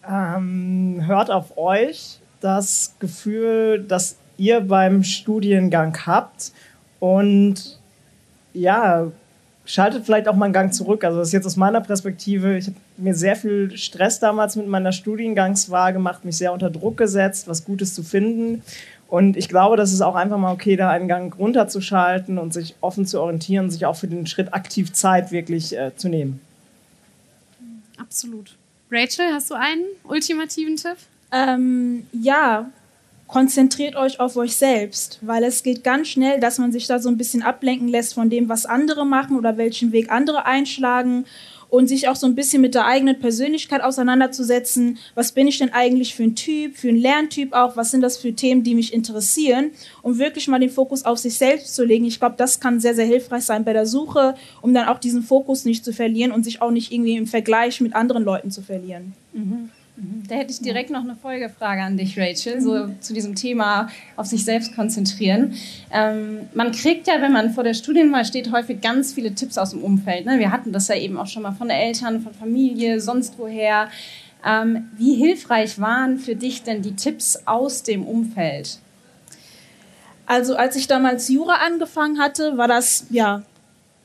[0.08, 6.52] Ähm, hört auf euch das Gefühl, das ihr beim Studiengang habt
[6.98, 7.78] und
[8.52, 9.10] ja,
[9.64, 11.04] schaltet vielleicht auch mal einen Gang zurück.
[11.04, 14.68] Also das ist jetzt aus meiner Perspektive, ich habe mir sehr viel Stress damals mit
[14.68, 18.62] meiner Studiengangswahl gemacht, mich sehr unter Druck gesetzt, was Gutes zu finden.
[19.08, 22.74] Und ich glaube, das ist auch einfach mal okay, da einen Gang runterzuschalten und sich
[22.80, 26.40] offen zu orientieren, sich auch für den Schritt aktiv Zeit wirklich äh, zu nehmen.
[27.98, 28.56] Absolut.
[28.90, 30.96] Rachel, hast du einen ultimativen Tipp?
[31.32, 32.70] Ähm, ja,
[33.26, 37.08] konzentriert euch auf euch selbst, weil es geht ganz schnell, dass man sich da so
[37.08, 41.24] ein bisschen ablenken lässt von dem, was andere machen oder welchen Weg andere einschlagen
[41.74, 44.98] und sich auch so ein bisschen mit der eigenen Persönlichkeit auseinanderzusetzen.
[45.14, 47.76] Was bin ich denn eigentlich für ein Typ, für ein Lerntyp auch?
[47.76, 49.72] Was sind das für Themen, die mich interessieren?
[50.02, 52.04] Um wirklich mal den Fokus auf sich selbst zu legen.
[52.04, 55.22] Ich glaube, das kann sehr, sehr hilfreich sein bei der Suche, um dann auch diesen
[55.22, 58.62] Fokus nicht zu verlieren und sich auch nicht irgendwie im Vergleich mit anderen Leuten zu
[58.62, 59.14] verlieren.
[59.32, 59.70] Mhm.
[59.96, 60.24] Mhm.
[60.28, 64.26] Da hätte ich direkt noch eine Folgefrage an dich, Rachel, so zu diesem Thema auf
[64.26, 65.54] sich selbst konzentrieren.
[65.92, 69.70] Ähm, man kriegt ja, wenn man vor der Studienwahl steht, häufig ganz viele Tipps aus
[69.70, 70.26] dem Umfeld.
[70.26, 70.38] Ne?
[70.38, 73.88] Wir hatten das ja eben auch schon mal von Eltern, von Familie, sonst woher.
[74.46, 78.78] Ähm, wie hilfreich waren für dich denn die Tipps aus dem Umfeld?
[80.26, 83.42] Also als ich damals Jura angefangen hatte, war das ja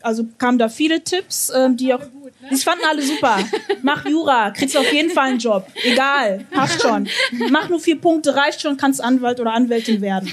[0.02, 2.00] also kamen da viele Tipps, ähm, die auch.
[2.00, 2.50] Gut, ne?
[2.52, 3.40] Die fanden alle super.
[3.82, 5.68] Mach Jura, kriegst auf jeden Fall einen Job.
[5.84, 7.08] Egal, passt schon.
[7.50, 10.30] Mach nur vier Punkte, reicht schon, kannst Anwalt oder Anwältin werden.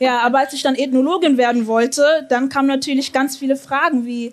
[0.00, 4.32] Ja, aber als ich dann Ethnologin werden wollte, dann kamen natürlich ganz viele Fragen wie,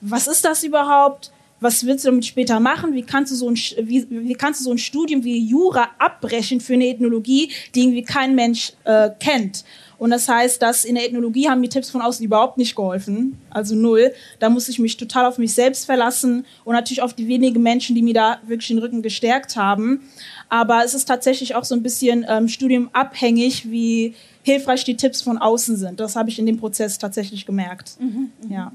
[0.00, 1.32] was ist das überhaupt?
[1.60, 2.94] Was willst du damit später machen?
[2.94, 6.60] Wie kannst du so ein, wie, wie kannst du so ein Studium wie Jura abbrechen
[6.60, 9.64] für eine Ethnologie, die irgendwie kein Mensch äh, kennt?
[9.98, 13.36] Und das heißt, dass in der Ethnologie haben mir Tipps von außen überhaupt nicht geholfen.
[13.50, 14.12] Also null.
[14.38, 17.96] Da muss ich mich total auf mich selbst verlassen und natürlich auf die wenigen Menschen,
[17.96, 20.08] die mir da wirklich den Rücken gestärkt haben.
[20.48, 25.36] Aber es ist tatsächlich auch so ein bisschen ähm, studiumabhängig, wie hilfreich die Tipps von
[25.36, 26.00] außen sind.
[26.00, 27.96] Das habe ich in dem Prozess tatsächlich gemerkt.
[27.98, 28.54] Mhm, mh.
[28.54, 28.72] Ja.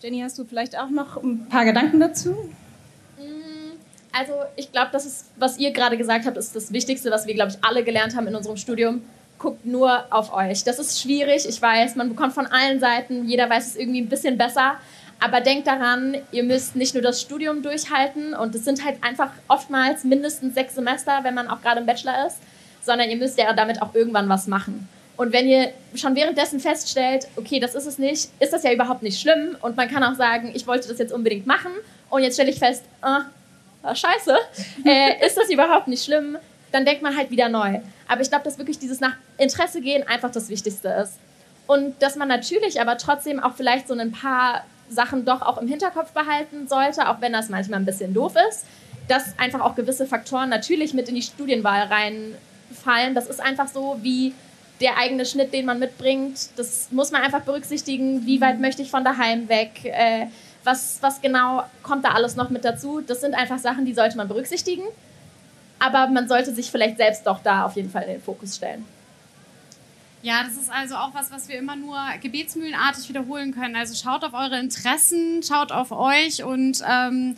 [0.00, 2.34] Jenny, hast du vielleicht auch noch ein paar Gedanken dazu?
[4.12, 7.34] Also ich glaube, das ist, was ihr gerade gesagt habt, ist das Wichtigste, was wir,
[7.34, 9.02] glaube ich, alle gelernt haben in unserem Studium
[9.40, 10.62] guckt nur auf euch.
[10.62, 14.08] Das ist schwierig, ich weiß, man bekommt von allen Seiten, jeder weiß es irgendwie ein
[14.08, 14.76] bisschen besser.
[15.18, 18.32] Aber denkt daran, ihr müsst nicht nur das Studium durchhalten.
[18.32, 22.26] Und es sind halt einfach oftmals mindestens sechs Semester, wenn man auch gerade im Bachelor
[22.26, 22.38] ist,
[22.82, 24.88] sondern ihr müsst ja damit auch irgendwann was machen.
[25.18, 29.02] Und wenn ihr schon währenddessen feststellt, okay, das ist es nicht, ist das ja überhaupt
[29.02, 29.56] nicht schlimm.
[29.60, 31.72] Und man kann auch sagen, ich wollte das jetzt unbedingt machen.
[32.08, 33.24] Und jetzt stelle ich fest, ah,
[33.84, 34.34] scheiße,
[34.86, 36.38] äh, ist das überhaupt nicht schlimm,
[36.72, 37.80] dann denkt man halt wieder neu.
[38.08, 41.14] Aber ich glaube, dass wirklich dieses nach Interesse gehen einfach das Wichtigste ist.
[41.66, 45.68] Und dass man natürlich aber trotzdem auch vielleicht so ein paar Sachen doch auch im
[45.68, 48.66] Hinterkopf behalten sollte, auch wenn das manchmal ein bisschen doof ist,
[49.08, 53.14] dass einfach auch gewisse Faktoren natürlich mit in die Studienwahl reinfallen.
[53.14, 54.34] Das ist einfach so wie
[54.80, 56.50] der eigene Schnitt, den man mitbringt.
[56.56, 58.26] Das muss man einfach berücksichtigen.
[58.26, 59.84] Wie weit möchte ich von daheim weg?
[59.84, 60.26] Äh,
[60.64, 63.00] was, was genau kommt da alles noch mit dazu?
[63.00, 64.82] Das sind einfach Sachen, die sollte man berücksichtigen
[65.80, 68.84] aber man sollte sich vielleicht selbst doch da auf jeden Fall in den Fokus stellen.
[70.22, 73.74] Ja, das ist also auch was, was wir immer nur gebetsmühlenartig wiederholen können.
[73.74, 77.36] Also schaut auf eure Interessen, schaut auf euch und ähm,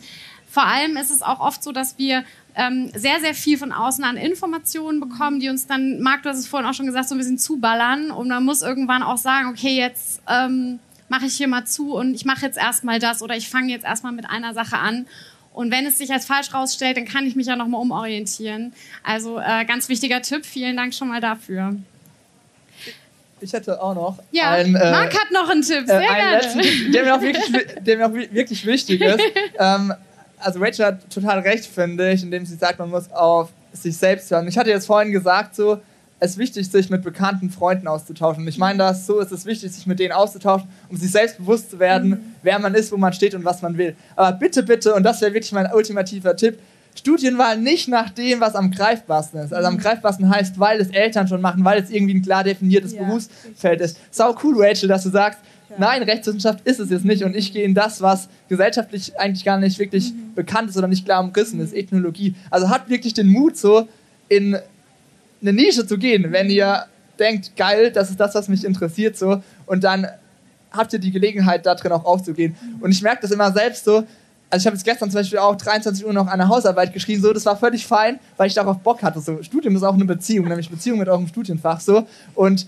[0.49, 2.25] vor allem ist es auch oft so, dass wir
[2.55, 6.37] ähm, sehr, sehr viel von außen an Informationen bekommen, die uns dann, Marc, du hast
[6.37, 9.47] es vorhin auch schon gesagt, so ein bisschen zuballern und man muss irgendwann auch sagen,
[9.47, 13.35] okay, jetzt ähm, mache ich hier mal zu und ich mache jetzt erstmal das oder
[13.35, 15.07] ich fange jetzt erstmal mit einer Sache an
[15.53, 18.73] und wenn es sich als falsch rausstellt, dann kann ich mich ja nochmal umorientieren.
[19.03, 20.45] Also äh, ganz wichtiger Tipp.
[20.45, 21.75] Vielen Dank schon mal dafür.
[23.39, 24.19] Ich hätte auch noch.
[24.31, 25.85] Ja, einen, äh, Marc hat noch einen Tipp.
[25.85, 26.37] Sehr äh, gerne.
[26.37, 27.45] Letzten, der mir auch wirklich,
[27.81, 29.19] der mir auch wirklich wichtig ist.
[29.59, 29.93] ähm,
[30.39, 34.31] also Rachel hat total recht, finde ich, indem sie sagt, man muss auf sich selbst
[34.31, 34.47] hören.
[34.47, 35.79] Ich hatte jetzt vorhin gesagt, so,
[36.23, 38.47] es ist wichtig, sich mit bekannten Freunden auszutauschen.
[38.47, 41.71] Ich meine das, so ist es wichtig, sich mit denen auszutauschen, um sich selbst bewusst
[41.71, 42.19] zu werden, mhm.
[42.43, 43.93] wer man ist, wo man steht und was man will.
[44.15, 46.59] Aber bitte, bitte, und das wäre wirklich mein ultimativer Tipp,
[46.95, 49.53] Studienwahl nicht nach dem, was am greifbarsten ist.
[49.53, 49.79] Also am mhm.
[49.79, 53.03] greifbarsten heißt, weil es Eltern schon machen, weil es irgendwie ein klar definiertes ja.
[53.03, 53.99] Berufsfeld ist.
[54.09, 55.39] Sau cool, Rachel, dass du sagst,
[55.71, 55.75] ja.
[55.77, 59.57] nein, Rechtswissenschaft ist es jetzt nicht und ich gehe in das, was gesellschaftlich eigentlich gar
[59.57, 60.35] nicht wirklich mhm.
[60.35, 62.35] bekannt ist oder nicht klar umrissen ist, Ethnologie.
[62.49, 63.89] Also hat wirklich den Mut so
[64.29, 64.57] in
[65.43, 66.85] eine Nische zu gehen, wenn ihr
[67.19, 70.07] denkt, geil, das ist das, was mich interessiert, so, und dann
[70.71, 72.55] habt ihr die Gelegenheit, da drin auch aufzugehen.
[72.81, 74.03] Und ich merke das immer selbst so,
[74.49, 77.33] also ich habe jetzt gestern zum Beispiel auch 23 Uhr noch eine Hausarbeit geschrieben, so,
[77.33, 80.47] das war völlig fein, weil ich darauf Bock hatte, so, Studium ist auch eine Beziehung,
[80.47, 82.65] nämlich Beziehung mit eurem Studienfach, so, und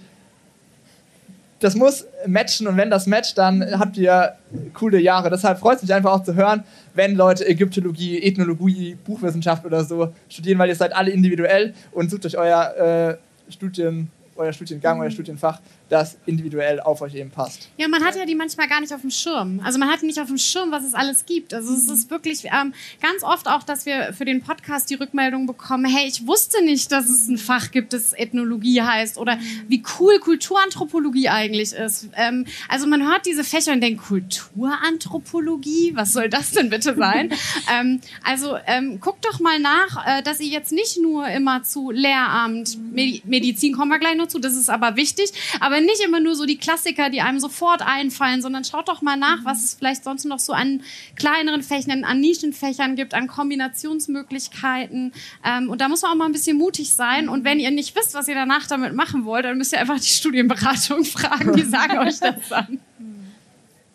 [1.65, 4.33] das muss matchen und wenn das matcht, dann habt ihr
[4.75, 5.31] coole Jahre.
[5.31, 10.13] Deshalb freut es mich einfach auch zu hören, wenn Leute Ägyptologie, Ethnologie, Buchwissenschaft oder so
[10.29, 15.09] studieren, weil ihr seid alle individuell und sucht euch euer äh, Studien, euer Studiengang, euer
[15.09, 17.69] Studienfach das individuell auf euch eben passt.
[17.77, 19.61] Ja, man hat ja die manchmal gar nicht auf dem Schirm.
[19.63, 21.53] Also man hat nicht auf dem Schirm, was es alles gibt.
[21.53, 25.45] Also es ist wirklich ähm, ganz oft auch, dass wir für den Podcast die Rückmeldung
[25.45, 29.83] bekommen, hey, ich wusste nicht, dass es ein Fach gibt, das Ethnologie heißt oder wie
[29.99, 32.09] cool Kulturanthropologie eigentlich ist.
[32.15, 37.31] Ähm, also man hört diese Fächer und denkt, Kulturanthropologie, was soll das denn bitte sein?
[37.73, 41.91] ähm, also ähm, guckt doch mal nach, äh, dass ihr jetzt nicht nur immer zu
[41.91, 46.21] Lehramt, Medizin kommen wir gleich noch zu, das ist aber wichtig, aber aber nicht immer
[46.21, 49.73] nur so die Klassiker, die einem sofort einfallen, sondern schaut doch mal nach, was es
[49.73, 50.81] vielleicht sonst noch so an
[51.17, 55.11] kleineren Fächern, an Nischenfächern gibt, an Kombinationsmöglichkeiten.
[55.43, 57.27] Ähm, und da muss man auch mal ein bisschen mutig sein.
[57.27, 59.99] Und wenn ihr nicht wisst, was ihr danach damit machen wollt, dann müsst ihr einfach
[59.99, 62.79] die Studienberatung fragen, die sagen euch das an.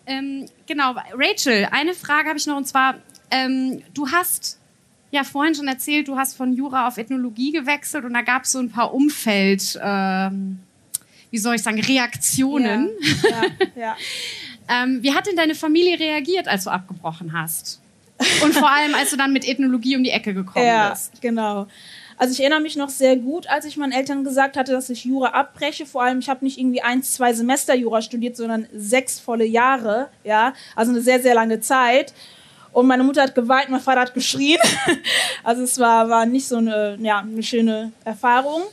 [0.04, 2.96] Ähm, genau, Rachel, eine Frage habe ich noch und zwar,
[3.30, 4.58] ähm, du hast
[5.12, 8.52] ja vorhin schon erzählt, du hast von Jura auf Ethnologie gewechselt und da gab es
[8.52, 9.78] so ein paar Umfeld.
[9.82, 10.58] Ähm,
[11.30, 12.90] wie soll ich sagen, Reaktionen.
[13.22, 13.96] Ja, ja, ja.
[14.82, 17.80] ähm, wie hat denn deine Familie reagiert, als du abgebrochen hast?
[18.42, 21.22] Und vor allem, als du dann mit Ethnologie um die Ecke gekommen ja, bist.
[21.22, 21.66] Genau.
[22.18, 25.06] Also ich erinnere mich noch sehr gut, als ich meinen Eltern gesagt hatte, dass ich
[25.06, 25.86] Jura abbreche.
[25.86, 30.08] Vor allem, ich habe nicht irgendwie eins, zwei Semester Jura studiert, sondern sechs volle Jahre.
[30.22, 32.12] Ja, also eine sehr, sehr lange Zeit.
[32.72, 34.60] Und meine Mutter hat geweint, mein Vater hat geschrien.
[35.42, 38.64] Also es war, war nicht so eine, ja, eine schöne Erfahrung.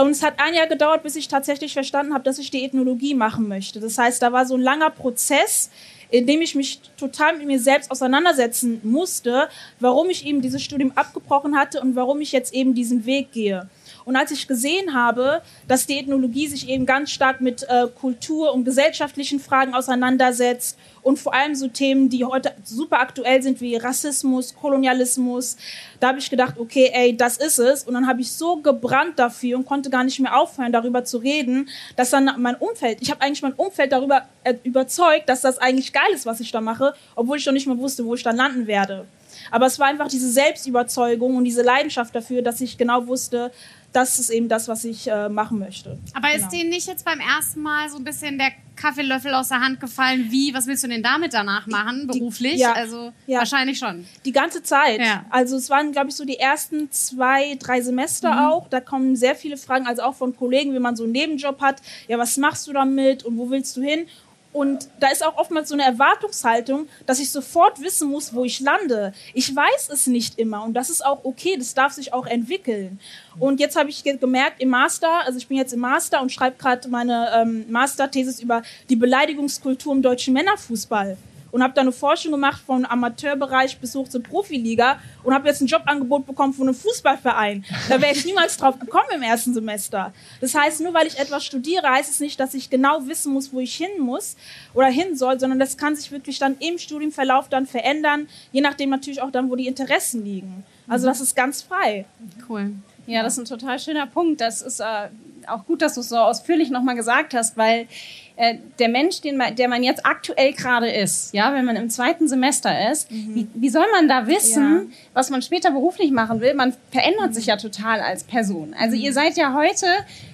[0.00, 3.14] Und es hat ein Jahr gedauert, bis ich tatsächlich verstanden habe, dass ich die Ethnologie
[3.14, 3.80] machen möchte.
[3.80, 5.70] Das heißt, da war so ein langer Prozess,
[6.10, 9.48] in dem ich mich total mit mir selbst auseinandersetzen musste,
[9.80, 13.68] warum ich eben dieses Studium abgebrochen hatte und warum ich jetzt eben diesen Weg gehe.
[14.08, 18.54] Und als ich gesehen habe, dass die Ethnologie sich eben ganz stark mit äh, Kultur
[18.54, 23.76] und gesellschaftlichen Fragen auseinandersetzt und vor allem so Themen, die heute super aktuell sind wie
[23.76, 25.58] Rassismus, Kolonialismus,
[26.00, 27.84] da habe ich gedacht, okay, ey, das ist es.
[27.84, 31.18] Und dann habe ich so gebrannt dafür und konnte gar nicht mehr aufhören, darüber zu
[31.18, 35.58] reden, dass dann mein Umfeld, ich habe eigentlich mein Umfeld darüber äh, überzeugt, dass das
[35.58, 38.22] eigentlich geil ist, was ich da mache, obwohl ich noch nicht mehr wusste, wo ich
[38.22, 39.04] dann landen werde.
[39.50, 43.50] Aber es war einfach diese Selbstüberzeugung und diese Leidenschaft dafür, dass ich genau wusste,
[43.92, 45.98] das ist eben das, was ich äh, machen möchte.
[46.14, 46.44] Aber genau.
[46.44, 49.80] ist denen nicht jetzt beim ersten Mal so ein bisschen der Kaffeelöffel aus der Hand
[49.80, 50.28] gefallen?
[50.30, 52.54] Wie, was willst du denn damit danach machen, beruflich?
[52.54, 53.38] Die, ja, also ja.
[53.38, 54.06] wahrscheinlich schon.
[54.24, 55.00] Die ganze Zeit.
[55.00, 55.24] Ja.
[55.30, 58.38] Also es waren, glaube ich, so die ersten zwei, drei Semester mhm.
[58.38, 58.68] auch.
[58.68, 61.82] Da kommen sehr viele Fragen, also auch von Kollegen, wie man so einen Nebenjob hat.
[62.06, 64.06] Ja, was machst du damit und wo willst du hin?
[64.52, 68.60] Und da ist auch oftmals so eine Erwartungshaltung, dass ich sofort wissen muss, wo ich
[68.60, 69.12] lande.
[69.34, 72.98] Ich weiß es nicht immer und das ist auch okay, das darf sich auch entwickeln.
[73.38, 76.56] Und jetzt habe ich gemerkt im Master, also ich bin jetzt im Master und schreibe
[76.56, 81.16] gerade meine ähm, Masterthesis über die Beleidigungskultur im deutschen Männerfußball
[81.50, 85.60] und habe da eine Forschung gemacht von Amateurbereich bis hoch zur Profiliga und habe jetzt
[85.60, 87.64] ein Jobangebot bekommen von einem Fußballverein.
[87.88, 90.12] Da wäre ich niemals drauf gekommen im ersten Semester.
[90.40, 93.52] Das heißt, nur weil ich etwas studiere, heißt es nicht, dass ich genau wissen muss,
[93.52, 94.36] wo ich hin muss
[94.74, 98.90] oder hin soll, sondern das kann sich wirklich dann im Studienverlauf dann verändern, je nachdem
[98.90, 100.64] natürlich auch dann, wo die Interessen liegen.
[100.86, 101.10] Also mhm.
[101.10, 102.06] das ist ganz frei.
[102.48, 102.72] Cool.
[103.06, 104.40] Ja, das ist ein total schöner Punkt.
[104.40, 105.08] Das ist äh,
[105.46, 107.88] auch gut, dass du es so ausführlich nochmal gesagt hast, weil
[108.38, 111.90] äh, der Mensch, den man, der man jetzt aktuell gerade ist, ja, wenn man im
[111.90, 113.34] zweiten Semester ist, mhm.
[113.34, 114.96] wie, wie, soll man da wissen, ja.
[115.12, 116.54] was man später beruflich machen will?
[116.54, 117.32] Man verändert mhm.
[117.32, 118.76] sich ja total als Person.
[118.78, 119.02] Also mhm.
[119.02, 119.86] ihr seid ja heute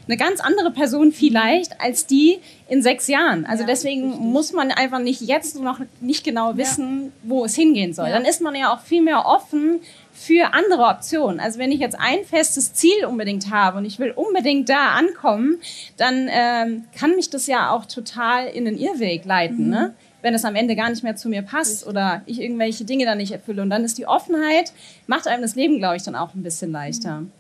[0.06, 3.46] eine ganz andere Person vielleicht als die in sechs Jahren.
[3.46, 4.26] Also ja, deswegen richtig.
[4.26, 7.10] muss man einfach nicht jetzt noch nicht genau wissen, ja.
[7.22, 8.10] wo es hingehen soll.
[8.10, 9.80] Dann ist man ja auch viel mehr offen
[10.14, 11.40] für andere Optionen.
[11.40, 15.59] Also wenn ich jetzt ein festes Ziel unbedingt habe und ich will unbedingt da ankommen,
[15.96, 19.70] dann ähm, kann mich das ja auch total in den Irrweg leiten, mhm.
[19.70, 19.94] ne?
[20.22, 23.18] wenn es am Ende gar nicht mehr zu mir passt oder ich irgendwelche Dinge dann
[23.18, 23.61] nicht erfülle.
[23.61, 24.72] Und dann ist die Offenheit,
[25.07, 27.20] macht einem das Leben, glaube ich, dann auch ein bisschen leichter.
[27.20, 27.33] Mhm.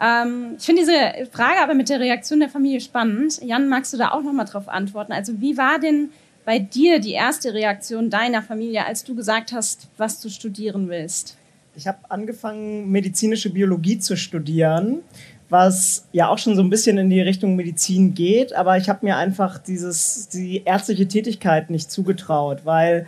[0.00, 3.40] Ähm, ich finde diese Frage aber mit der Reaktion der Familie spannend.
[3.42, 5.12] Jan, magst du da auch nochmal drauf antworten?
[5.12, 6.10] Also wie war denn
[6.44, 11.36] bei dir die erste Reaktion deiner Familie, als du gesagt hast, was du studieren willst?
[11.76, 15.02] Ich habe angefangen, medizinische Biologie zu studieren,
[15.50, 19.04] was ja auch schon so ein bisschen in die Richtung Medizin geht, aber ich habe
[19.04, 23.06] mir einfach dieses, die ärztliche Tätigkeit nicht zugetraut, weil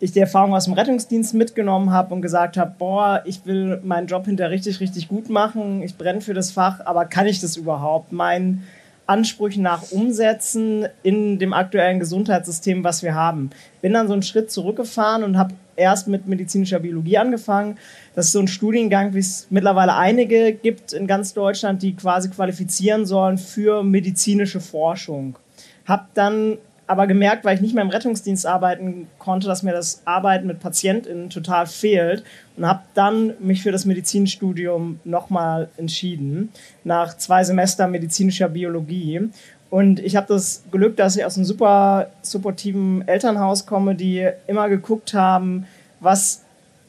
[0.00, 4.06] ich die Erfahrung aus dem Rettungsdienst mitgenommen habe und gesagt habe, boah, ich will meinen
[4.06, 7.58] Job hinter richtig, richtig gut machen, ich brenne für das Fach, aber kann ich das
[7.58, 8.10] überhaupt?
[8.10, 8.62] Mein
[9.08, 13.50] Ansprüchen nach umsetzen in dem aktuellen Gesundheitssystem, was wir haben.
[13.80, 17.78] Bin dann so einen Schritt zurückgefahren und habe erst mit medizinischer Biologie angefangen.
[18.14, 22.28] Das ist so ein Studiengang, wie es mittlerweile einige gibt in ganz Deutschland, die quasi
[22.28, 25.38] qualifizieren sollen für medizinische Forschung.
[25.86, 30.02] Hab dann aber gemerkt, weil ich nicht mehr im Rettungsdienst arbeiten konnte, dass mir das
[30.06, 32.24] Arbeiten mit PatientInnen total fehlt
[32.56, 36.48] und habe dann mich für das Medizinstudium nochmal entschieden,
[36.84, 39.28] nach zwei Semester medizinischer Biologie.
[39.70, 44.70] Und ich habe das Glück, dass ich aus einem super supportiven Elternhaus komme, die immer
[44.70, 45.66] geguckt haben,
[46.00, 46.42] was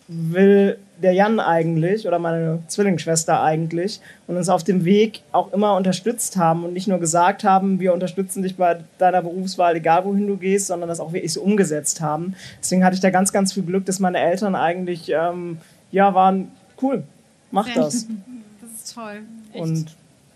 [0.08, 5.76] will der Jan eigentlich oder meine Zwillingsschwester eigentlich und uns auf dem Weg auch immer
[5.76, 10.28] unterstützt haben und nicht nur gesagt haben, wir unterstützen dich bei deiner Berufswahl, egal wohin
[10.28, 12.36] du gehst, sondern das auch wirklich so umgesetzt haben.
[12.62, 15.58] Deswegen hatte ich da ganz, ganz viel Glück, dass meine Eltern eigentlich, ähm,
[15.92, 17.04] ja, waren cool,
[17.52, 18.08] mach das.
[18.62, 19.22] Das ist toll.
[19.54, 19.62] Echt.
[19.62, 19.96] Und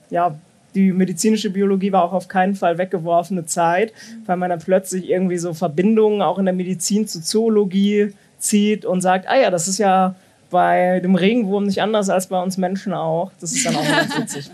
[0.10, 0.36] ja,
[0.76, 3.94] die medizinische Biologie war auch auf keinen Fall weggeworfene Zeit,
[4.26, 9.02] weil man dann plötzlich irgendwie so Verbindungen auch in der Medizin zur Zoologie zieht und
[9.02, 10.16] sagt, ah ja, das ist ja
[10.54, 13.32] bei dem Regenwurm nicht anders als bei uns Menschen auch.
[13.42, 14.50] Das ist dann auch ganz witzig.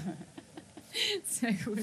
[1.27, 1.79] Sehr gut.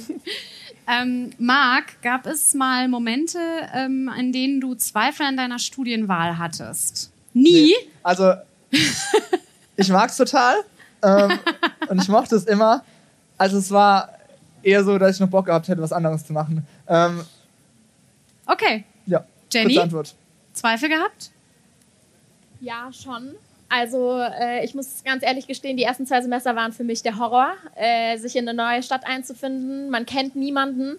[0.88, 3.38] Ähm, Marc, gab es mal Momente,
[3.74, 7.12] ähm, in denen du Zweifel an deiner Studienwahl hattest?
[7.34, 7.52] Nie?
[7.52, 7.74] Nee.
[8.02, 8.32] Also,
[9.76, 10.56] ich mag es total
[11.02, 11.38] ähm,
[11.88, 12.82] und ich mochte es immer.
[13.36, 14.10] Also, es war
[14.62, 16.66] eher so, dass ich noch Bock gehabt hätte, was anderes zu machen.
[16.88, 17.22] Ähm,
[18.46, 18.84] okay.
[19.06, 19.24] Ja.
[19.52, 19.78] Jenny?
[19.78, 20.14] Antwort.
[20.54, 21.30] Zweifel gehabt?
[22.60, 23.34] Ja, schon.
[23.68, 27.18] Also äh, ich muss ganz ehrlich gestehen, die ersten zwei Semester waren für mich der
[27.18, 29.90] Horror, äh, sich in eine neue Stadt einzufinden.
[29.90, 30.98] Man kennt niemanden.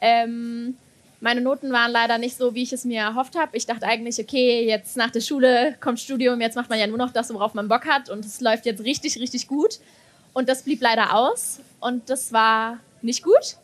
[0.00, 0.76] Ähm,
[1.20, 3.56] meine Noten waren leider nicht so, wie ich es mir erhofft habe.
[3.56, 6.98] Ich dachte eigentlich, okay, jetzt nach der Schule kommt Studium, jetzt macht man ja nur
[6.98, 9.78] noch das, worauf man Bock hat und es läuft jetzt richtig, richtig gut.
[10.32, 13.56] Und das blieb leider aus und das war nicht gut.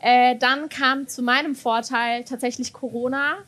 [0.00, 3.38] Äh, dann kam zu meinem Vorteil tatsächlich Corona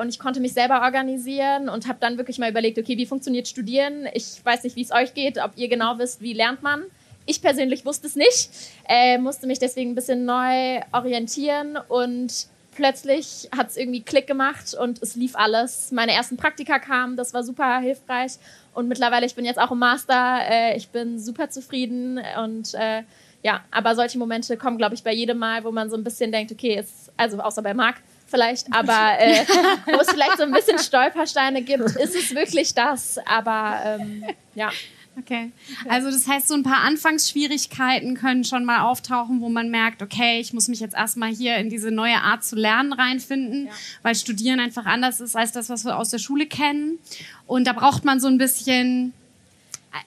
[0.00, 3.46] und ich konnte mich selber organisieren und habe dann wirklich mal überlegt, okay, wie funktioniert
[3.46, 4.08] Studieren?
[4.14, 6.82] Ich weiß nicht, wie es euch geht, ob ihr genau wisst, wie lernt man.
[7.26, 8.50] Ich persönlich wusste es nicht,
[8.88, 14.74] äh, musste mich deswegen ein bisschen neu orientieren und plötzlich hat es irgendwie Klick gemacht
[14.74, 15.92] und es lief alles.
[15.92, 18.32] Meine ersten Praktika kamen, das war super hilfreich
[18.74, 23.02] und mittlerweile, ich bin jetzt auch im Master, äh, ich bin super zufrieden und äh,
[23.42, 26.32] ja, aber solche Momente kommen, glaube ich, bei jedem Mal, wo man so ein bisschen
[26.32, 27.96] denkt, okay, ist, also außer bei Marc
[28.30, 29.44] vielleicht, aber äh,
[29.86, 33.18] wo es vielleicht so ein bisschen Stolpersteine gibt, ist es wirklich das.
[33.26, 34.24] Aber ähm,
[34.54, 34.70] ja.
[35.18, 35.50] Okay.
[35.88, 40.40] Also das heißt, so ein paar Anfangsschwierigkeiten können schon mal auftauchen, wo man merkt, okay,
[40.40, 43.72] ich muss mich jetzt erstmal hier in diese neue Art zu lernen reinfinden, ja.
[44.02, 46.98] weil Studieren einfach anders ist als das, was wir aus der Schule kennen.
[47.46, 49.12] Und da braucht man so ein bisschen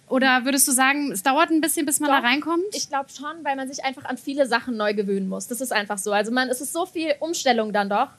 [0.07, 2.63] oder würdest du sagen, es dauert ein bisschen, bis man Doch, da reinkommt?
[2.73, 5.47] Ich glaube schon, weil man sich einfach an viele Sachen neu gewöhnen muss.
[5.47, 6.11] Das ist einfach so.
[6.11, 8.09] Also man, es ist so viel Umstellung dann doch.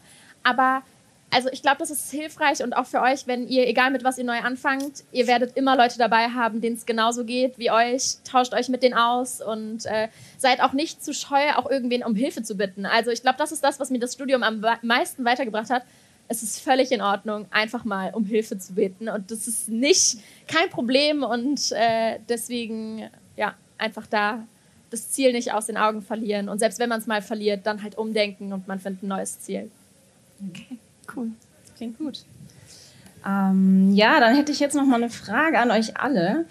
[0.42, 0.82] Aber
[1.30, 4.18] also ich glaube, das ist hilfreich und auch für euch, wenn ihr, egal mit was
[4.18, 8.18] ihr neu anfangt, ihr werdet immer Leute dabei haben, denen es genauso geht wie euch.
[8.24, 10.08] Tauscht euch mit denen aus und äh,
[10.38, 12.86] seid auch nicht zu scheu, auch irgendwen um Hilfe zu bitten.
[12.86, 15.82] Also ich glaube, das ist das, was mir das Studium am meisten weitergebracht hat
[16.28, 19.08] es ist völlig in Ordnung, einfach mal um Hilfe zu bitten.
[19.08, 20.18] Und das ist nicht
[20.48, 24.46] kein Problem und äh, deswegen, ja, einfach da
[24.90, 26.48] das Ziel nicht aus den Augen verlieren.
[26.48, 29.40] Und selbst wenn man es mal verliert, dann halt umdenken und man findet ein neues
[29.40, 29.70] Ziel.
[30.48, 30.78] Okay,
[31.14, 31.30] cool.
[31.76, 32.24] Klingt gut.
[33.26, 36.46] Ähm, ja, dann hätte ich jetzt noch mal eine Frage an euch alle.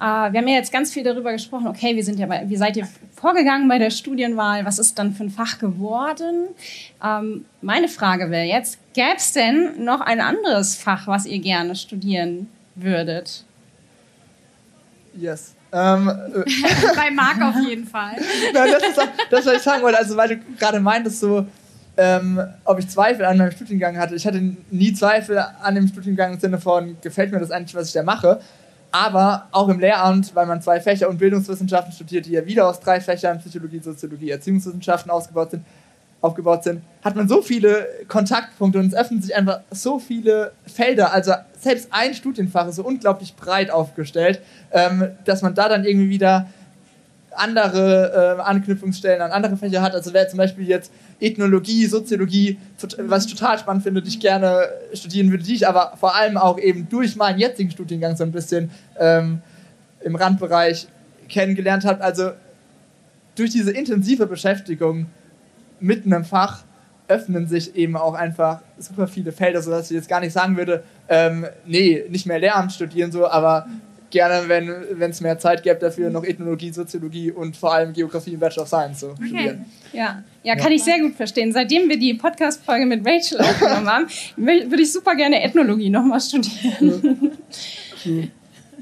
[0.00, 2.56] Äh, wir haben ja jetzt ganz viel darüber gesprochen, okay, wir sind ja bei, wie
[2.56, 2.88] seid ihr
[3.24, 4.66] vorgegangen bei der Studienwahl?
[4.66, 6.48] Was ist dann für ein Fach geworden?
[7.02, 11.74] Ähm, meine Frage wäre jetzt, gäbe es denn noch ein anderes Fach, was ihr gerne
[11.74, 13.44] studieren würdet?
[15.16, 15.54] Yes.
[15.72, 16.44] Ähm, äh,
[16.94, 18.16] bei Marc auf jeden Fall.
[18.52, 19.98] Nein, das ist auch, das, was ich sagen wollte.
[19.98, 21.46] Also, weil du gerade meintest, so,
[21.96, 24.16] ähm, ob ich Zweifel an meinem Studiengang hatte.
[24.16, 27.88] Ich hatte nie Zweifel an dem Studiengang im Sinne von, gefällt mir das eigentlich, was
[27.88, 28.40] ich da mache.
[28.94, 32.78] Aber auch im Lehramt, weil man zwei Fächer und Bildungswissenschaften studiert, die ja wieder aus
[32.78, 35.64] drei Fächern, Psychologie, Soziologie, Erziehungswissenschaften ausgebaut sind,
[36.20, 41.12] aufgebaut sind, hat man so viele Kontaktpunkte und es öffnen sich einfach so viele Felder.
[41.12, 44.40] Also selbst ein Studienfach ist so unglaublich breit aufgestellt,
[44.70, 46.46] ähm, dass man da dann irgendwie wieder
[47.36, 49.94] andere äh, Anknüpfungsstellen an andere Fächer hat.
[49.94, 52.58] Also wer zum Beispiel jetzt Ethnologie, Soziologie,
[52.98, 56.36] was ich total spannend finde, die ich gerne studieren würde, die ich aber vor allem
[56.36, 59.40] auch eben durch meinen jetzigen Studiengang so ein bisschen ähm,
[60.00, 60.86] im Randbereich
[61.28, 62.02] kennengelernt habe.
[62.02, 62.32] Also
[63.34, 65.06] durch diese intensive Beschäftigung
[65.80, 66.64] mit einem Fach
[67.08, 70.84] öffnen sich eben auch einfach super viele Felder, sodass ich jetzt gar nicht sagen würde,
[71.08, 73.66] ähm, nee, nicht mehr Lehramt studieren, so, aber
[74.14, 78.40] gerne, wenn es mehr Zeit gäbe, dafür noch Ethnologie, Soziologie und vor allem Geografie im
[78.40, 79.26] Bachelor of Science zu okay.
[79.26, 79.64] studieren.
[79.92, 80.22] Ja.
[80.44, 80.76] ja, kann ja.
[80.76, 81.52] ich sehr gut verstehen.
[81.52, 84.06] Seitdem wir die Podcast-Folge mit Rachel aufgenommen haben,
[84.36, 87.32] würde ich super gerne Ethnologie nochmal studieren.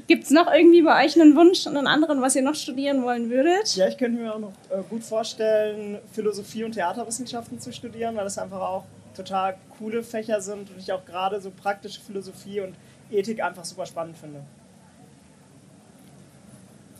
[0.07, 3.03] Gibt es noch irgendwie bei euch einen Wunsch und einen anderen, was ihr noch studieren
[3.03, 3.75] wollen würdet?
[3.75, 8.25] Ja, ich könnte mir auch noch äh, gut vorstellen, Philosophie und Theaterwissenschaften zu studieren, weil
[8.25, 8.83] das einfach auch
[9.15, 12.75] total coole Fächer sind und ich auch gerade so praktische Philosophie und
[13.11, 14.41] Ethik einfach super spannend finde.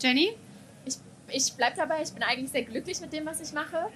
[0.04, 0.36] Jenny?
[0.84, 0.96] Ich,
[1.28, 3.86] ich bleibe dabei, ich bin eigentlich sehr glücklich mit dem, was ich mache.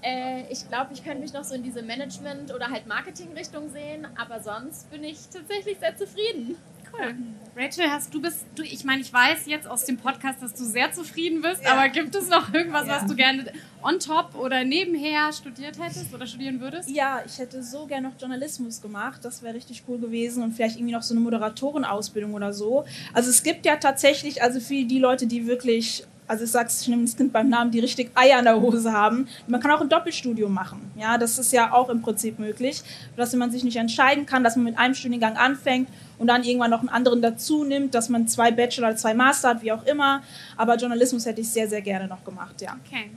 [0.00, 4.06] Äh, ich glaube, ich könnte mich noch so in diese Management- oder halt Marketing-Richtung sehen,
[4.16, 6.56] aber sonst bin ich tatsächlich sehr zufrieden.
[6.92, 7.14] Cool.
[7.56, 10.64] Rachel, hast du bist du ich meine, ich weiß jetzt aus dem Podcast, dass du
[10.64, 11.72] sehr zufrieden bist, ja.
[11.72, 12.96] aber gibt es noch irgendwas, ja.
[12.96, 16.88] was du gerne on top oder nebenher studiert hättest oder studieren würdest?
[16.88, 20.76] Ja, ich hätte so gerne noch Journalismus gemacht, das wäre richtig cool gewesen und vielleicht
[20.76, 22.84] irgendwie noch so eine Moderatorenausbildung oder so.
[23.12, 26.88] Also es gibt ja tatsächlich also für die Leute, die wirklich also ich sag's, ich
[26.88, 29.28] nehme das Kind beim Namen, die richtig Eier in der Hose haben.
[29.46, 30.90] Man kann auch ein Doppelstudium machen.
[30.94, 32.82] Ja, das ist ja auch im Prinzip möglich,
[33.16, 35.88] dass man sich nicht entscheiden kann, dass man mit einem Studiengang anfängt
[36.18, 39.62] und dann irgendwann noch einen anderen dazu nimmt, dass man zwei Bachelor, zwei Master hat,
[39.62, 40.22] wie auch immer.
[40.56, 42.76] Aber Journalismus hätte ich sehr, sehr gerne noch gemacht, ja.
[42.86, 43.10] Okay.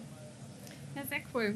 [0.96, 1.56] Ja, sehr cool.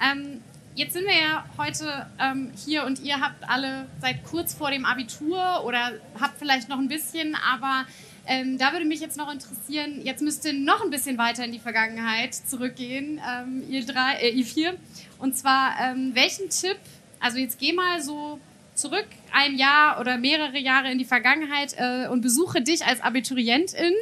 [0.00, 0.40] Ähm,
[0.74, 4.84] jetzt sind wir ja heute ähm, hier und ihr habt alle seit kurz vor dem
[4.84, 7.86] Abitur oder habt vielleicht noch ein bisschen, aber
[8.26, 11.52] ähm, da würde mich jetzt noch interessieren, jetzt müsst ihr noch ein bisschen weiter in
[11.52, 14.74] die Vergangenheit zurückgehen, ähm, ihr drei, äh, ihr vier.
[15.18, 16.78] Und zwar, ähm, welchen Tipp,
[17.18, 18.38] also jetzt geh mal so
[18.74, 23.94] zurück ein Jahr oder mehrere Jahre in die Vergangenheit äh, und besuche dich als Abiturientin.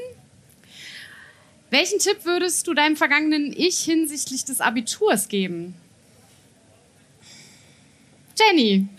[1.71, 5.77] Welchen Tipp würdest du deinem vergangenen Ich hinsichtlich des Abiturs geben?
[8.37, 8.89] Jenny.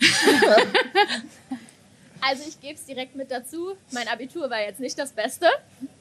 [2.20, 3.76] also ich gebe es direkt mit dazu.
[3.90, 5.48] Mein Abitur war jetzt nicht das Beste,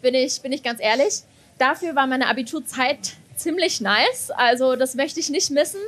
[0.01, 1.23] bin ich, bin ich ganz ehrlich.
[1.57, 4.31] Dafür war meine Abiturzeit ziemlich nice.
[4.31, 5.81] Also das möchte ich nicht missen.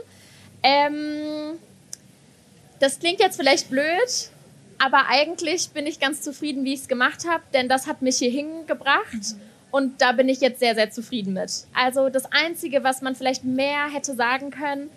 [0.63, 1.59] Ähm,
[2.83, 4.29] das klingt jetzt vielleicht blöd,
[4.77, 8.17] aber eigentlich bin ich ganz zufrieden, wie ich es gemacht habe, denn das hat mich
[8.17, 9.13] hier hingebracht.
[9.13, 9.41] Mhm.
[9.71, 11.49] Und da bin ich jetzt sehr, sehr zufrieden mit.
[11.73, 14.89] Also das Einzige, was man vielleicht mehr hätte sagen können,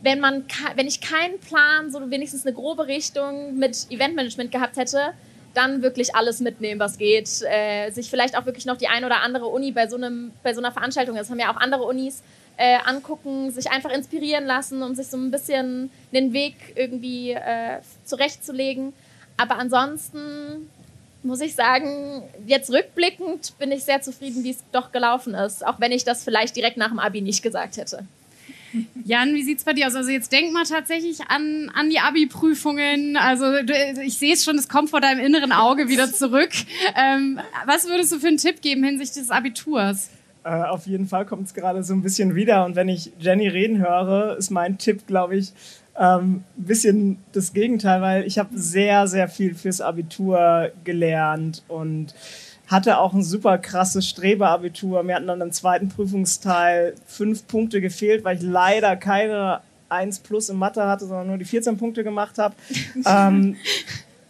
[0.00, 5.12] wenn, man, wenn ich keinen Plan, so wenigstens eine grobe Richtung mit Eventmanagement gehabt hätte,
[5.52, 7.28] dann wirklich alles mitnehmen, was geht.
[7.42, 10.54] Äh, sich vielleicht auch wirklich noch die ein oder andere Uni bei so, einem, bei
[10.54, 12.22] so einer Veranstaltung, das haben ja auch andere Unis,
[12.56, 17.80] äh, angucken, sich einfach inspirieren lassen, um sich so ein bisschen den Weg irgendwie äh,
[18.04, 18.92] zurechtzulegen.
[19.36, 20.68] Aber ansonsten
[21.22, 25.80] muss ich sagen, jetzt rückblickend bin ich sehr zufrieden, wie es doch gelaufen ist, auch
[25.80, 28.06] wenn ich das vielleicht direkt nach dem Abi nicht gesagt hätte.
[29.04, 29.94] Jan, wie sieht es bei dir aus?
[29.94, 33.16] Also jetzt denk mal tatsächlich an, an die Abi-Prüfungen.
[33.16, 33.54] Also
[34.02, 36.50] ich sehe es schon, es kommt vor deinem inneren Auge wieder zurück.
[36.96, 40.10] Ähm, was würdest du für einen Tipp geben hinsichtlich des Abiturs?
[40.44, 42.64] Äh, auf jeden Fall kommt es gerade so ein bisschen wieder.
[42.64, 45.52] Und wenn ich Jenny reden höre, ist mein Tipp, glaube ich,
[45.94, 52.14] ein ähm, bisschen das Gegenteil, weil ich habe sehr, sehr viel fürs Abitur gelernt und
[52.66, 55.02] hatte auch ein super krasses Strebeabitur.
[55.02, 60.48] Mir hatten dann im zweiten Prüfungsteil fünf Punkte gefehlt, weil ich leider keine 1 plus
[60.48, 62.54] in Mathe hatte, sondern nur die 14 Punkte gemacht habe.
[63.06, 63.56] ähm,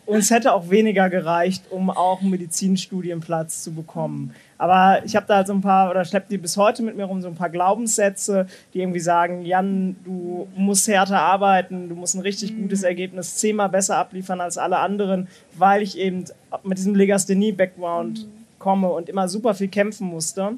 [0.07, 4.35] und es hätte auch weniger gereicht, um auch einen Medizinstudienplatz zu bekommen.
[4.59, 7.05] Aber ich habe da halt so ein paar, oder schleppe die bis heute mit mir
[7.05, 12.15] rum, so ein paar Glaubenssätze, die irgendwie sagen, Jan, du musst härter arbeiten, du musst
[12.15, 12.63] ein richtig mhm.
[12.63, 16.25] gutes Ergebnis zehnmal besser abliefern als alle anderen, weil ich eben
[16.63, 18.31] mit diesem Legasthenie-Background mhm.
[18.59, 20.53] komme und immer super viel kämpfen musste.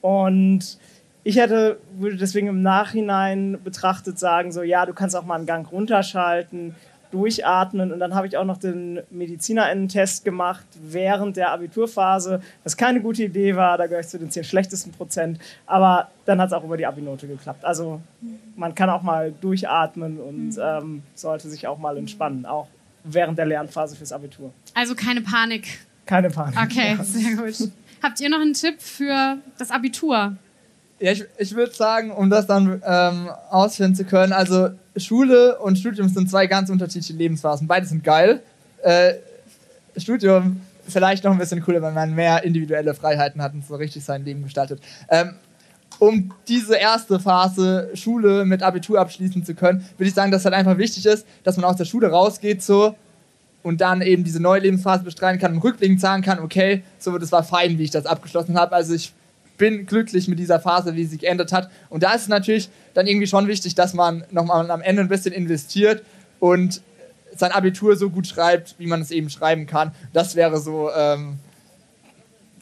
[0.00, 0.78] Und
[1.22, 5.46] ich hätte, würde deswegen im Nachhinein betrachtet sagen, so, ja, du kannst auch mal einen
[5.46, 6.74] Gang runterschalten,
[7.10, 7.92] durchatmen.
[7.92, 13.24] Und dann habe ich auch noch den MedizinerInnen-Test gemacht während der Abiturphase, was keine gute
[13.24, 13.78] Idee war.
[13.78, 15.38] Da gehöre ich zu den zehn schlechtesten Prozent.
[15.66, 17.64] Aber dann hat es auch über die Abinote geklappt.
[17.64, 18.00] Also
[18.56, 20.62] man kann auch mal durchatmen und mhm.
[20.62, 22.68] ähm, sollte sich auch mal entspannen, auch
[23.04, 24.52] während der Lernphase fürs Abitur.
[24.74, 25.80] Also keine Panik.
[26.06, 26.58] Keine Panik.
[26.62, 27.04] Okay, ja.
[27.04, 27.70] sehr gut.
[28.02, 30.36] Habt ihr noch einen Tipp für das Abitur?
[30.98, 35.78] Ja, ich, ich würde sagen, um das dann ähm, ausführen zu können, also Schule und
[35.78, 37.66] Studium sind zwei ganz unterschiedliche Lebensphasen.
[37.66, 38.42] Beide sind geil.
[38.82, 39.14] Äh,
[39.96, 44.04] Studium vielleicht noch ein bisschen cooler, weil man mehr individuelle Freiheiten hat und so richtig
[44.04, 44.80] sein Leben gestaltet.
[45.08, 45.34] Ähm,
[45.98, 50.44] um diese erste Phase Schule mit Abitur abschließen zu können, würde ich sagen, dass es
[50.46, 52.94] halt einfach wichtig ist, dass man aus der Schule rausgeht so
[53.62, 57.30] und dann eben diese neue Lebensphase bestreiten kann und rückblickend sagen kann, okay, so das
[57.32, 58.74] war fein, wie ich das abgeschlossen habe.
[58.74, 59.12] Also ich
[59.60, 61.70] bin glücklich mit dieser Phase, wie sie geändert hat.
[61.90, 65.08] Und da ist es natürlich dann irgendwie schon wichtig, dass man nochmal am Ende ein
[65.08, 66.02] bisschen investiert
[66.40, 66.80] und
[67.36, 69.92] sein Abitur so gut schreibt, wie man es eben schreiben kann.
[70.14, 71.38] Das wäre so ähm,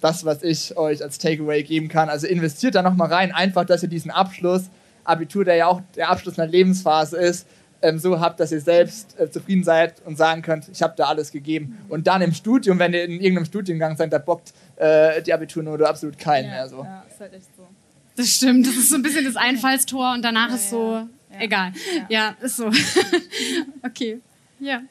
[0.01, 2.09] das, was ich euch als Takeaway geben kann.
[2.09, 4.65] Also investiert da nochmal rein, einfach, dass ihr diesen Abschluss,
[5.05, 7.47] Abitur, der ja auch der Abschluss einer Lebensphase ist,
[7.81, 11.05] ähm, so habt, dass ihr selbst äh, zufrieden seid und sagen könnt, ich habe da
[11.05, 11.79] alles gegeben.
[11.89, 15.89] Und dann im Studium, wenn ihr in irgendeinem Studiengang seid, da bockt äh, die Abiturnote
[15.89, 16.69] absolut keinen ja, mehr.
[16.69, 16.85] So.
[16.85, 17.67] Ja, ist halt echt so.
[18.17, 20.93] Das stimmt, das ist so ein bisschen das Einfallstor und danach ja, ist so,
[21.33, 21.41] ja.
[21.41, 21.73] egal.
[22.09, 22.37] Ja.
[22.41, 22.71] ist so.
[23.85, 24.21] okay,
[24.59, 24.83] ja.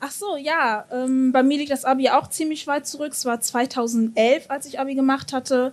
[0.00, 0.84] Ach so, ja.
[0.92, 3.12] Ähm, bei mir liegt das Abi auch ziemlich weit zurück.
[3.12, 5.72] Es war 2011, als ich Abi gemacht hatte.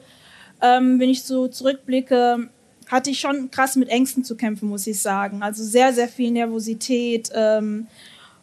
[0.62, 2.50] Ähm, wenn ich so zurückblicke,
[2.88, 5.44] hatte ich schon krass mit Ängsten zu kämpfen, muss ich sagen.
[5.44, 7.88] Also sehr, sehr viel Nervosität ähm,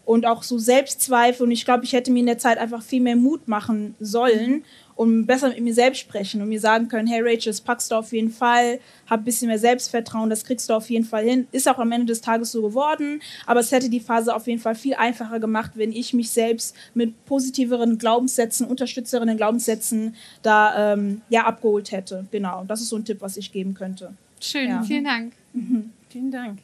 [0.04, 1.46] und auch so Selbstzweifel.
[1.46, 4.64] Und ich glaube, ich hätte mir in der Zeit einfach viel mehr Mut machen sollen
[4.94, 7.94] und besser mit mir selbst sprechen und mir sagen können, hey Rachel, das packst du
[7.94, 8.78] auf jeden Fall,
[9.08, 11.46] hab ein bisschen mehr Selbstvertrauen, das kriegst du auf jeden Fall hin.
[11.52, 14.60] Ist auch am Ende des Tages so geworden, aber es hätte die Phase auf jeden
[14.60, 21.22] Fall viel einfacher gemacht, wenn ich mich selbst mit positiveren Glaubenssätzen, unterstützerinnen Glaubenssätzen da ähm,
[21.28, 22.26] ja abgeholt hätte.
[22.30, 24.12] Genau, das ist so ein Tipp, was ich geben könnte.
[24.40, 24.82] Schön, ja.
[24.82, 25.32] vielen Dank.
[25.52, 25.90] Mhm.
[26.10, 26.58] Vielen Dank.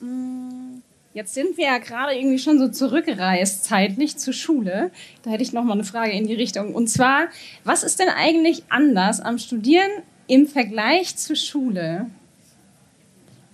[0.00, 0.82] Mm,
[1.12, 4.90] jetzt sind wir ja gerade irgendwie schon so zurückgereist, zeitlich zur Schule.
[5.22, 6.74] Da hätte ich noch mal eine Frage in die Richtung.
[6.74, 7.28] Und zwar,
[7.64, 9.90] was ist denn eigentlich anders am Studieren
[10.26, 12.06] im Vergleich zur Schule?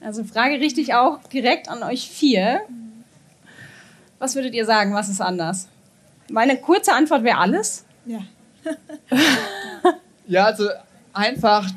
[0.00, 2.60] Also Frage richtig auch direkt an euch vier.
[4.18, 5.68] Was würdet ihr sagen, was ist anders?
[6.30, 7.84] Meine kurze Antwort wäre alles.
[8.04, 8.20] Ja.
[10.26, 10.68] ja, also
[11.12, 11.70] einfach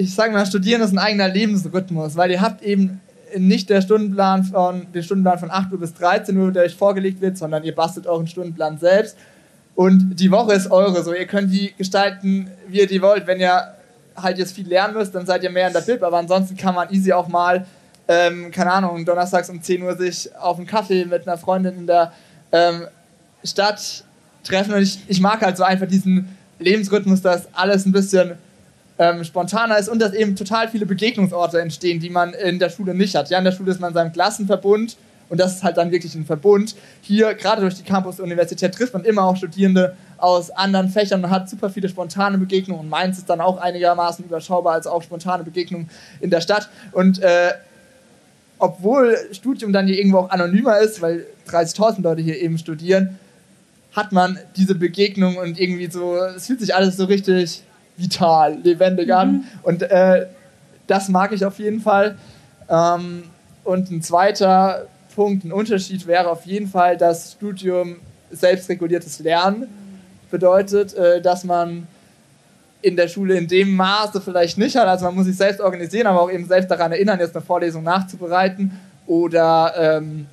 [0.00, 3.00] ich sage mal, Studieren ist ein eigener Lebensrhythmus, weil ihr habt eben
[3.36, 7.20] nicht der Stundenplan von, den Stundenplan von 8 Uhr bis 13 Uhr, der euch vorgelegt
[7.20, 9.16] wird, sondern ihr bastelt euren Stundenplan selbst.
[9.74, 13.26] Und die Woche ist eure, so ihr könnt die gestalten, wie ihr die wollt.
[13.26, 13.74] Wenn ihr
[14.16, 16.74] halt jetzt viel lernen müsst, dann seid ihr mehr in der Bib, aber ansonsten kann
[16.74, 17.66] man easy auch mal,
[18.08, 21.86] ähm, keine Ahnung, donnerstags um 10 Uhr sich auf einen Kaffee mit einer Freundin in
[21.86, 22.12] der
[22.52, 22.86] ähm,
[23.44, 24.04] Stadt
[24.44, 24.74] treffen.
[24.74, 28.32] Und ich, ich mag halt so einfach diesen Lebensrhythmus, dass alles ein bisschen
[29.00, 32.94] ähm, spontaner ist und dass eben total viele Begegnungsorte entstehen, die man in der Schule
[32.94, 33.30] nicht hat.
[33.30, 34.98] Ja, in der Schule ist man in seinem Klassenverbund
[35.30, 36.76] und das ist halt dann wirklich ein Verbund.
[37.00, 41.48] Hier, gerade durch die Campus-Universität, trifft man immer auch Studierende aus anderen Fächern und hat
[41.48, 42.82] super viele spontane Begegnungen.
[42.82, 45.88] Und Mainz ist dann auch einigermaßen überschaubar als auch spontane Begegnungen
[46.20, 46.68] in der Stadt.
[46.92, 47.52] Und äh,
[48.58, 53.18] obwohl Studium dann hier irgendwo auch anonymer ist, weil 30.000 Leute hier eben studieren,
[53.92, 57.62] hat man diese Begegnung und irgendwie so, es fühlt sich alles so richtig
[58.00, 59.12] vital, lebendig mhm.
[59.12, 59.44] an.
[59.62, 60.26] Und äh,
[60.86, 62.16] das mag ich auf jeden Fall.
[62.68, 63.24] Ähm,
[63.64, 67.96] und ein zweiter Punkt, ein Unterschied wäre auf jeden Fall, dass Studium
[68.30, 69.68] selbstreguliertes Lernen
[70.30, 71.86] bedeutet, äh, dass man
[72.82, 74.86] in der Schule in dem Maße vielleicht nicht hat.
[74.86, 77.82] Also man muss sich selbst organisieren, aber auch eben selbst daran erinnern, jetzt eine Vorlesung
[77.82, 78.72] nachzubereiten
[79.06, 80.26] oder ähm,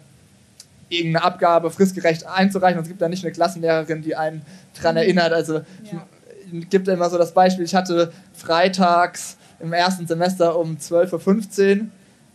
[0.87, 2.77] irgendeine Abgabe fristgerecht einzureichen.
[2.77, 4.43] Und es gibt da nicht eine Klassenlehrerin, die einen
[4.75, 5.01] daran mhm.
[5.01, 5.33] erinnert.
[5.33, 6.05] Also ja
[6.69, 11.85] gibt immer so das Beispiel, ich hatte freitags im ersten Semester um 12.15 Uhr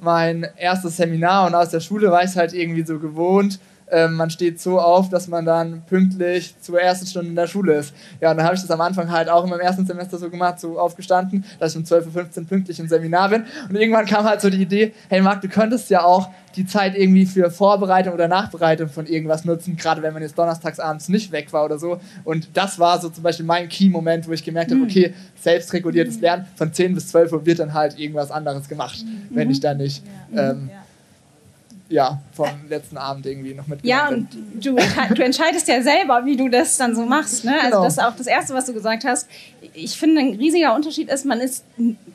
[0.03, 3.61] mein erstes Seminar und aus der Schule war ich halt irgendwie so gewohnt,
[3.93, 7.75] ähm, man steht so auf, dass man dann pünktlich zur ersten Stunde in der Schule
[7.75, 7.95] ist.
[8.21, 10.31] Ja, und dann habe ich das am Anfang halt auch in meinem ersten Semester so
[10.31, 13.45] gemacht, so aufgestanden, dass ich um 12.15 Uhr pünktlich im Seminar bin.
[13.69, 16.97] Und irgendwann kam halt so die Idee, hey Marc, du könntest ja auch die Zeit
[16.97, 21.31] irgendwie für Vorbereitung oder Nachbereitung von irgendwas nutzen, gerade wenn man jetzt donnerstags abends nicht
[21.31, 22.01] weg war oder so.
[22.25, 24.87] Und das war so zum Beispiel mein Key-Moment, wo ich gemerkt habe, mhm.
[24.87, 26.23] okay, selbstreguliertes mhm.
[26.23, 29.37] Lernen von 10 bis 12 Uhr wird dann halt irgendwas anderes gemacht, mhm.
[29.37, 30.03] wenn ich da nicht
[30.35, 30.82] ähm, ja
[31.93, 34.29] ja, vom letzten Abend irgendwie noch mitgenommen Ja, und
[34.65, 34.77] du,
[35.15, 37.45] du, entscheidest ja selber, wie du das dann so machst.
[37.45, 37.53] Ne?
[37.53, 37.85] Also genau.
[37.85, 39.29] das ist auch das Erste, was du gesagt hast.
[39.75, 41.65] Ich finde, ein riesiger Unterschied ist, man ist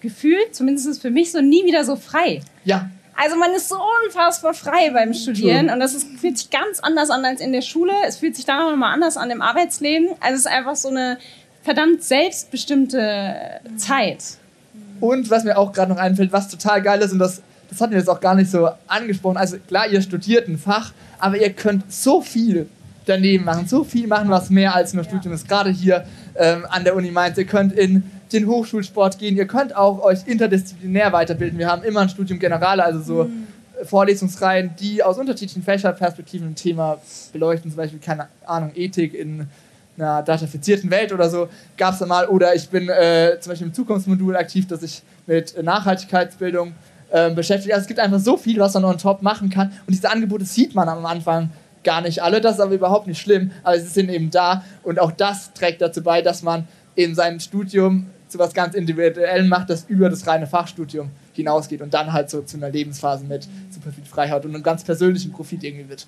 [0.01, 2.41] gefühlt, zumindest für mich, so nie wieder so frei.
[2.65, 2.89] Ja.
[3.15, 7.09] Also man ist so unfassbar frei beim Studieren und das ist, fühlt sich ganz anders
[7.09, 7.93] an als in der Schule.
[8.07, 10.09] Es fühlt sich dann auch nochmal anders an im Arbeitsleben.
[10.19, 11.17] Also es ist einfach so eine
[11.63, 14.23] verdammt selbstbestimmte Zeit.
[14.99, 17.91] Und was mir auch gerade noch einfällt, was total geil ist und das das hatten
[17.91, 19.37] wir jetzt auch gar nicht so angesprochen.
[19.37, 22.67] Also klar, ihr studiert ein Fach, aber ihr könnt so viel
[23.05, 25.47] daneben machen, so viel machen, was mehr als nur Studium ist.
[25.47, 26.05] Gerade hier
[26.35, 27.37] ähm, an der Uni Mainz.
[27.37, 31.57] Ihr könnt in den Hochschulsport gehen, ihr könnt auch euch interdisziplinär weiterbilden.
[31.57, 33.47] Wir haben immer ein Studium Generale, also so mhm.
[33.83, 36.97] Vorlesungsreihen, die aus unterschiedlichen Fächerperspektiven ein Thema
[37.31, 39.47] beleuchten, zum Beispiel, keine Ahnung, Ethik in
[39.97, 41.47] einer datafizierten Welt oder so,
[41.77, 42.27] gab es da mal.
[42.27, 46.73] Oder ich bin äh, zum Beispiel im Zukunftsmodul aktiv, dass ich mit Nachhaltigkeitsbildung
[47.11, 47.73] ähm, beschäftigt.
[47.73, 49.67] Also es gibt einfach so viel, was man on top machen kann.
[49.67, 51.49] Und diese Angebote sieht man am Anfang
[51.83, 52.41] gar nicht alle.
[52.41, 53.51] Das ist aber überhaupt nicht schlimm.
[53.63, 54.63] Aber sie sind eben da.
[54.83, 59.47] Und auch das trägt dazu bei, dass man in seinem Studium zu was ganz Individuellem
[59.47, 63.47] macht, das über das reine Fachstudium hinausgeht und dann halt so zu einer Lebensphase mit
[63.69, 66.07] super viel Freiheit und einem ganz persönlichen Profit irgendwie wird.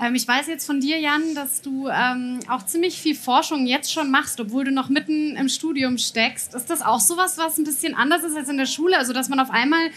[0.00, 3.92] Ähm, ich weiß jetzt von dir, Jan, dass du ähm, auch ziemlich viel Forschung jetzt
[3.92, 6.54] schon machst, obwohl du noch mitten im Studium steckst.
[6.54, 8.98] Ist das auch sowas, was ein bisschen anders ist als in der Schule?
[8.98, 9.90] Also, dass man auf einmal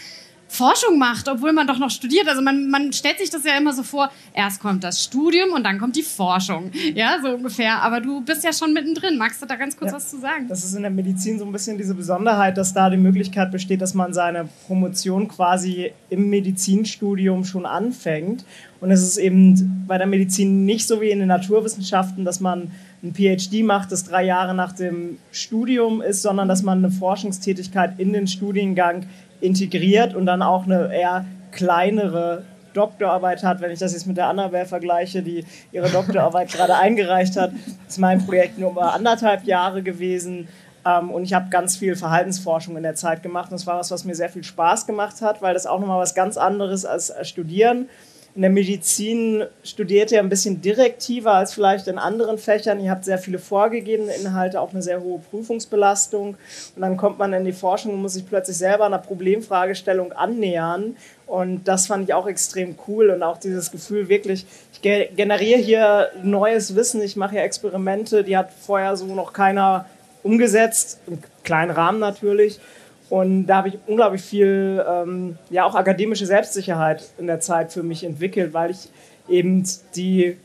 [0.48, 2.28] Forschung macht, obwohl man doch noch studiert.
[2.28, 5.64] Also man, man stellt sich das ja immer so vor, erst kommt das Studium und
[5.64, 6.70] dann kommt die Forschung.
[6.94, 7.82] Ja, so ungefähr.
[7.82, 9.18] Aber du bist ja schon mittendrin.
[9.18, 10.46] Magst du da ganz kurz ja, was zu sagen?
[10.48, 13.80] Das ist in der Medizin so ein bisschen diese Besonderheit, dass da die Möglichkeit besteht,
[13.80, 18.44] dass man seine Promotion quasi im Medizinstudium schon anfängt.
[18.80, 22.70] Und es ist eben bei der Medizin nicht so wie in den Naturwissenschaften, dass man
[23.02, 27.98] ein PhD macht, das drei Jahre nach dem Studium ist, sondern dass man eine Forschungstätigkeit
[27.98, 29.06] in den Studiengang
[29.40, 33.60] integriert und dann auch eine eher kleinere Doktorarbeit hat.
[33.60, 37.52] Wenn ich das jetzt mit der Annabelle vergleiche, die ihre Doktorarbeit gerade eingereicht hat,
[37.88, 40.48] ist mein Projekt nur mal anderthalb Jahre gewesen.
[40.84, 43.50] Ähm, und ich habe ganz viel Verhaltensforschung in der Zeit gemacht.
[43.50, 46.00] Und das war was, was mir sehr viel Spaß gemacht hat, weil das auch nochmal
[46.00, 47.88] was ganz anderes als Studieren
[48.36, 52.80] in der Medizin studiert ihr ein bisschen direktiver als vielleicht in anderen Fächern.
[52.80, 56.36] Ihr habt sehr viele vorgegebene Inhalte, auch eine sehr hohe Prüfungsbelastung.
[56.76, 60.96] Und dann kommt man in die Forschung und muss sich plötzlich selber einer Problemfragestellung annähern.
[61.26, 66.10] Und das fand ich auch extrem cool und auch dieses Gefühl wirklich, ich generiere hier
[66.22, 69.86] neues Wissen, ich mache hier Experimente, die hat vorher so noch keiner
[70.22, 72.60] umgesetzt, im kleinen Rahmen natürlich.
[73.08, 77.82] Und da habe ich unglaublich viel, ähm, ja, auch akademische Selbstsicherheit in der Zeit für
[77.82, 78.88] mich entwickelt, weil ich
[79.28, 80.36] eben die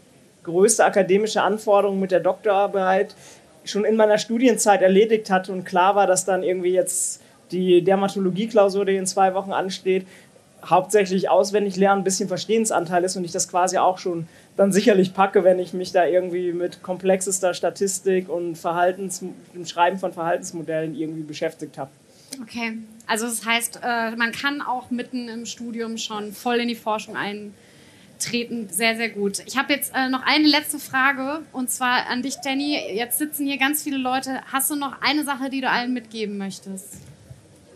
[0.43, 3.15] größte akademische Anforderung mit der Doktorarbeit
[3.63, 8.85] schon in meiner Studienzeit erledigt hatte und klar war, dass dann irgendwie jetzt die Dermatologie-Klausur,
[8.85, 10.05] die in zwei Wochen ansteht,
[10.65, 15.13] hauptsächlich auswendig lernen, ein bisschen Verstehensanteil ist und ich das quasi auch schon dann sicherlich
[15.13, 20.95] packe, wenn ich mich da irgendwie mit komplexester Statistik und Verhaltens, dem Schreiben von Verhaltensmodellen
[20.95, 21.89] irgendwie beschäftigt habe.
[22.39, 22.77] Okay,
[23.07, 27.15] also das heißt, äh, man kann auch mitten im Studium schon voll in die Forschung
[27.17, 28.69] eintreten.
[28.69, 29.39] Sehr, sehr gut.
[29.45, 32.79] Ich habe jetzt äh, noch eine letzte Frage und zwar an dich, Danny.
[32.93, 34.41] Jetzt sitzen hier ganz viele Leute.
[34.51, 36.95] Hast du noch eine Sache, die du allen mitgeben möchtest?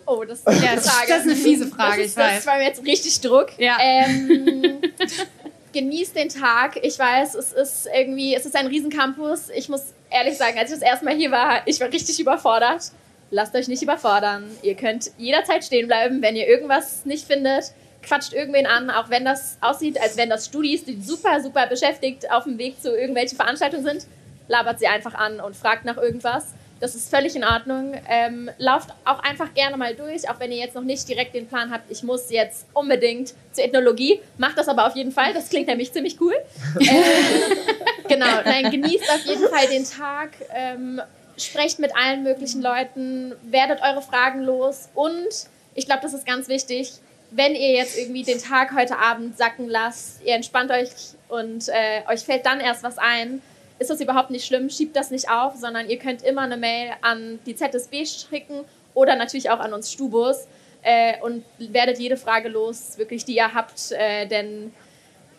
[0.06, 1.08] Oh, das ist, eine Frage.
[1.08, 2.36] das ist eine fiese Frage, das ist, ich weiß.
[2.38, 3.58] Das war mir jetzt richtig Druck.
[3.58, 3.78] Ja.
[3.82, 4.80] Ähm,
[5.74, 6.80] genießt den Tag.
[6.84, 9.50] Ich weiß, es ist irgendwie, es ist ein Riesencampus.
[9.50, 12.92] Ich muss ehrlich sagen, als ich das erste Mal hier war, ich war richtig überfordert.
[13.36, 14.46] Lasst euch nicht überfordern.
[14.62, 17.74] Ihr könnt jederzeit stehen bleiben, wenn ihr irgendwas nicht findet.
[18.02, 22.32] Quatscht irgendwen an, auch wenn das aussieht, als wenn das Studis, die super, super beschäftigt
[22.32, 24.08] auf dem Weg zu irgendwelchen Veranstaltungen sind.
[24.48, 26.54] Labert sie einfach an und fragt nach irgendwas.
[26.80, 28.02] Das ist völlig in Ordnung.
[28.08, 31.50] Ähm, lauft auch einfach gerne mal durch, auch wenn ihr jetzt noch nicht direkt den
[31.50, 34.22] Plan habt, ich muss jetzt unbedingt zur Ethnologie.
[34.38, 36.36] Macht das aber auf jeden Fall, das klingt nämlich ziemlich cool.
[36.80, 36.88] ähm,
[38.08, 40.30] genau, nein, genießt auf jeden Fall den Tag.
[40.54, 41.02] Ähm,
[41.38, 45.30] sprecht mit allen möglichen Leuten, werdet eure Fragen los und
[45.74, 46.94] ich glaube, das ist ganz wichtig,
[47.32, 50.90] wenn ihr jetzt irgendwie den Tag heute Abend sacken lasst, ihr entspannt euch
[51.28, 53.42] und äh, euch fällt dann erst was ein,
[53.78, 56.92] ist das überhaupt nicht schlimm, schiebt das nicht auf, sondern ihr könnt immer eine Mail
[57.02, 58.62] an die ZSB schicken
[58.94, 60.48] oder natürlich auch an uns Stubus
[60.82, 64.72] äh, und werdet jede Frage los, wirklich, die ihr habt, äh, denn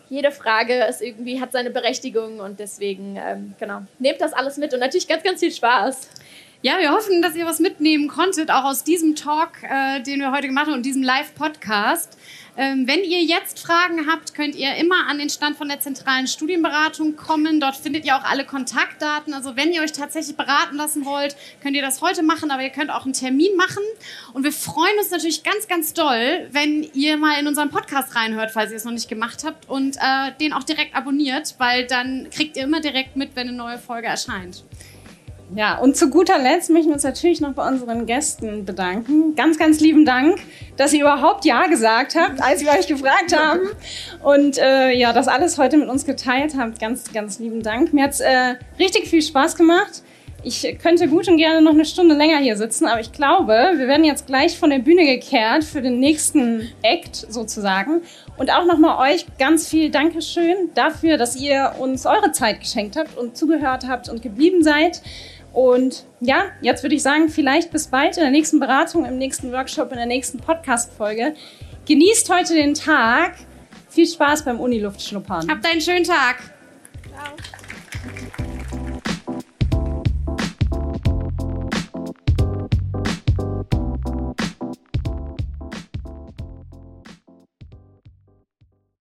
[0.09, 4.73] jede Frage ist irgendwie, hat seine Berechtigung und deswegen, ähm, genau, nehmt das alles mit
[4.73, 6.09] und natürlich ganz, ganz viel Spaß.
[6.63, 10.31] Ja, wir hoffen, dass ihr was mitnehmen konntet, auch aus diesem Talk, äh, den wir
[10.31, 12.17] heute gemacht haben und diesem Live-Podcast.
[12.57, 16.25] Ähm, wenn ihr jetzt Fragen habt, könnt ihr immer an den Stand von der zentralen
[16.25, 17.59] Studienberatung kommen.
[17.59, 19.35] Dort findet ihr auch alle Kontaktdaten.
[19.35, 22.71] Also wenn ihr euch tatsächlich beraten lassen wollt, könnt ihr das heute machen, aber ihr
[22.71, 23.83] könnt auch einen Termin machen.
[24.33, 28.49] Und wir freuen uns natürlich ganz, ganz doll, wenn ihr mal in unseren Podcast reinhört,
[28.49, 32.27] falls ihr es noch nicht gemacht habt und äh, den auch direkt abonniert, weil dann
[32.31, 34.63] kriegt ihr immer direkt mit, wenn eine neue Folge erscheint.
[35.55, 39.33] Ja, und zu guter Letzt möchten wir uns natürlich noch bei unseren Gästen bedanken.
[39.35, 40.39] Ganz, ganz lieben Dank,
[40.75, 43.61] dass ihr überhaupt Ja gesagt habt, als wir euch gefragt haben.
[44.23, 46.79] Und äh, ja, das alles heute mit uns geteilt habt.
[46.79, 47.93] Ganz, ganz lieben Dank.
[47.93, 50.03] Mir hat's äh, richtig viel Spaß gemacht.
[50.43, 53.87] Ich könnte gut und gerne noch eine Stunde länger hier sitzen, aber ich glaube, wir
[53.87, 58.01] werden jetzt gleich von der Bühne gekehrt für den nächsten Act sozusagen.
[58.37, 63.17] Und auch nochmal euch ganz viel Dankeschön dafür, dass ihr uns eure Zeit geschenkt habt
[63.17, 65.01] und zugehört habt und geblieben seid.
[65.53, 69.51] Und ja, jetzt würde ich sagen, vielleicht bis bald in der nächsten Beratung, im nächsten
[69.51, 71.33] Workshop, in der nächsten Podcast-Folge.
[71.87, 73.35] Genießt heute den Tag.
[73.89, 75.49] Viel Spaß beim Uniluftschnuppern.
[75.49, 76.37] Habt einen schönen Tag.
[77.09, 78.46] Ciao.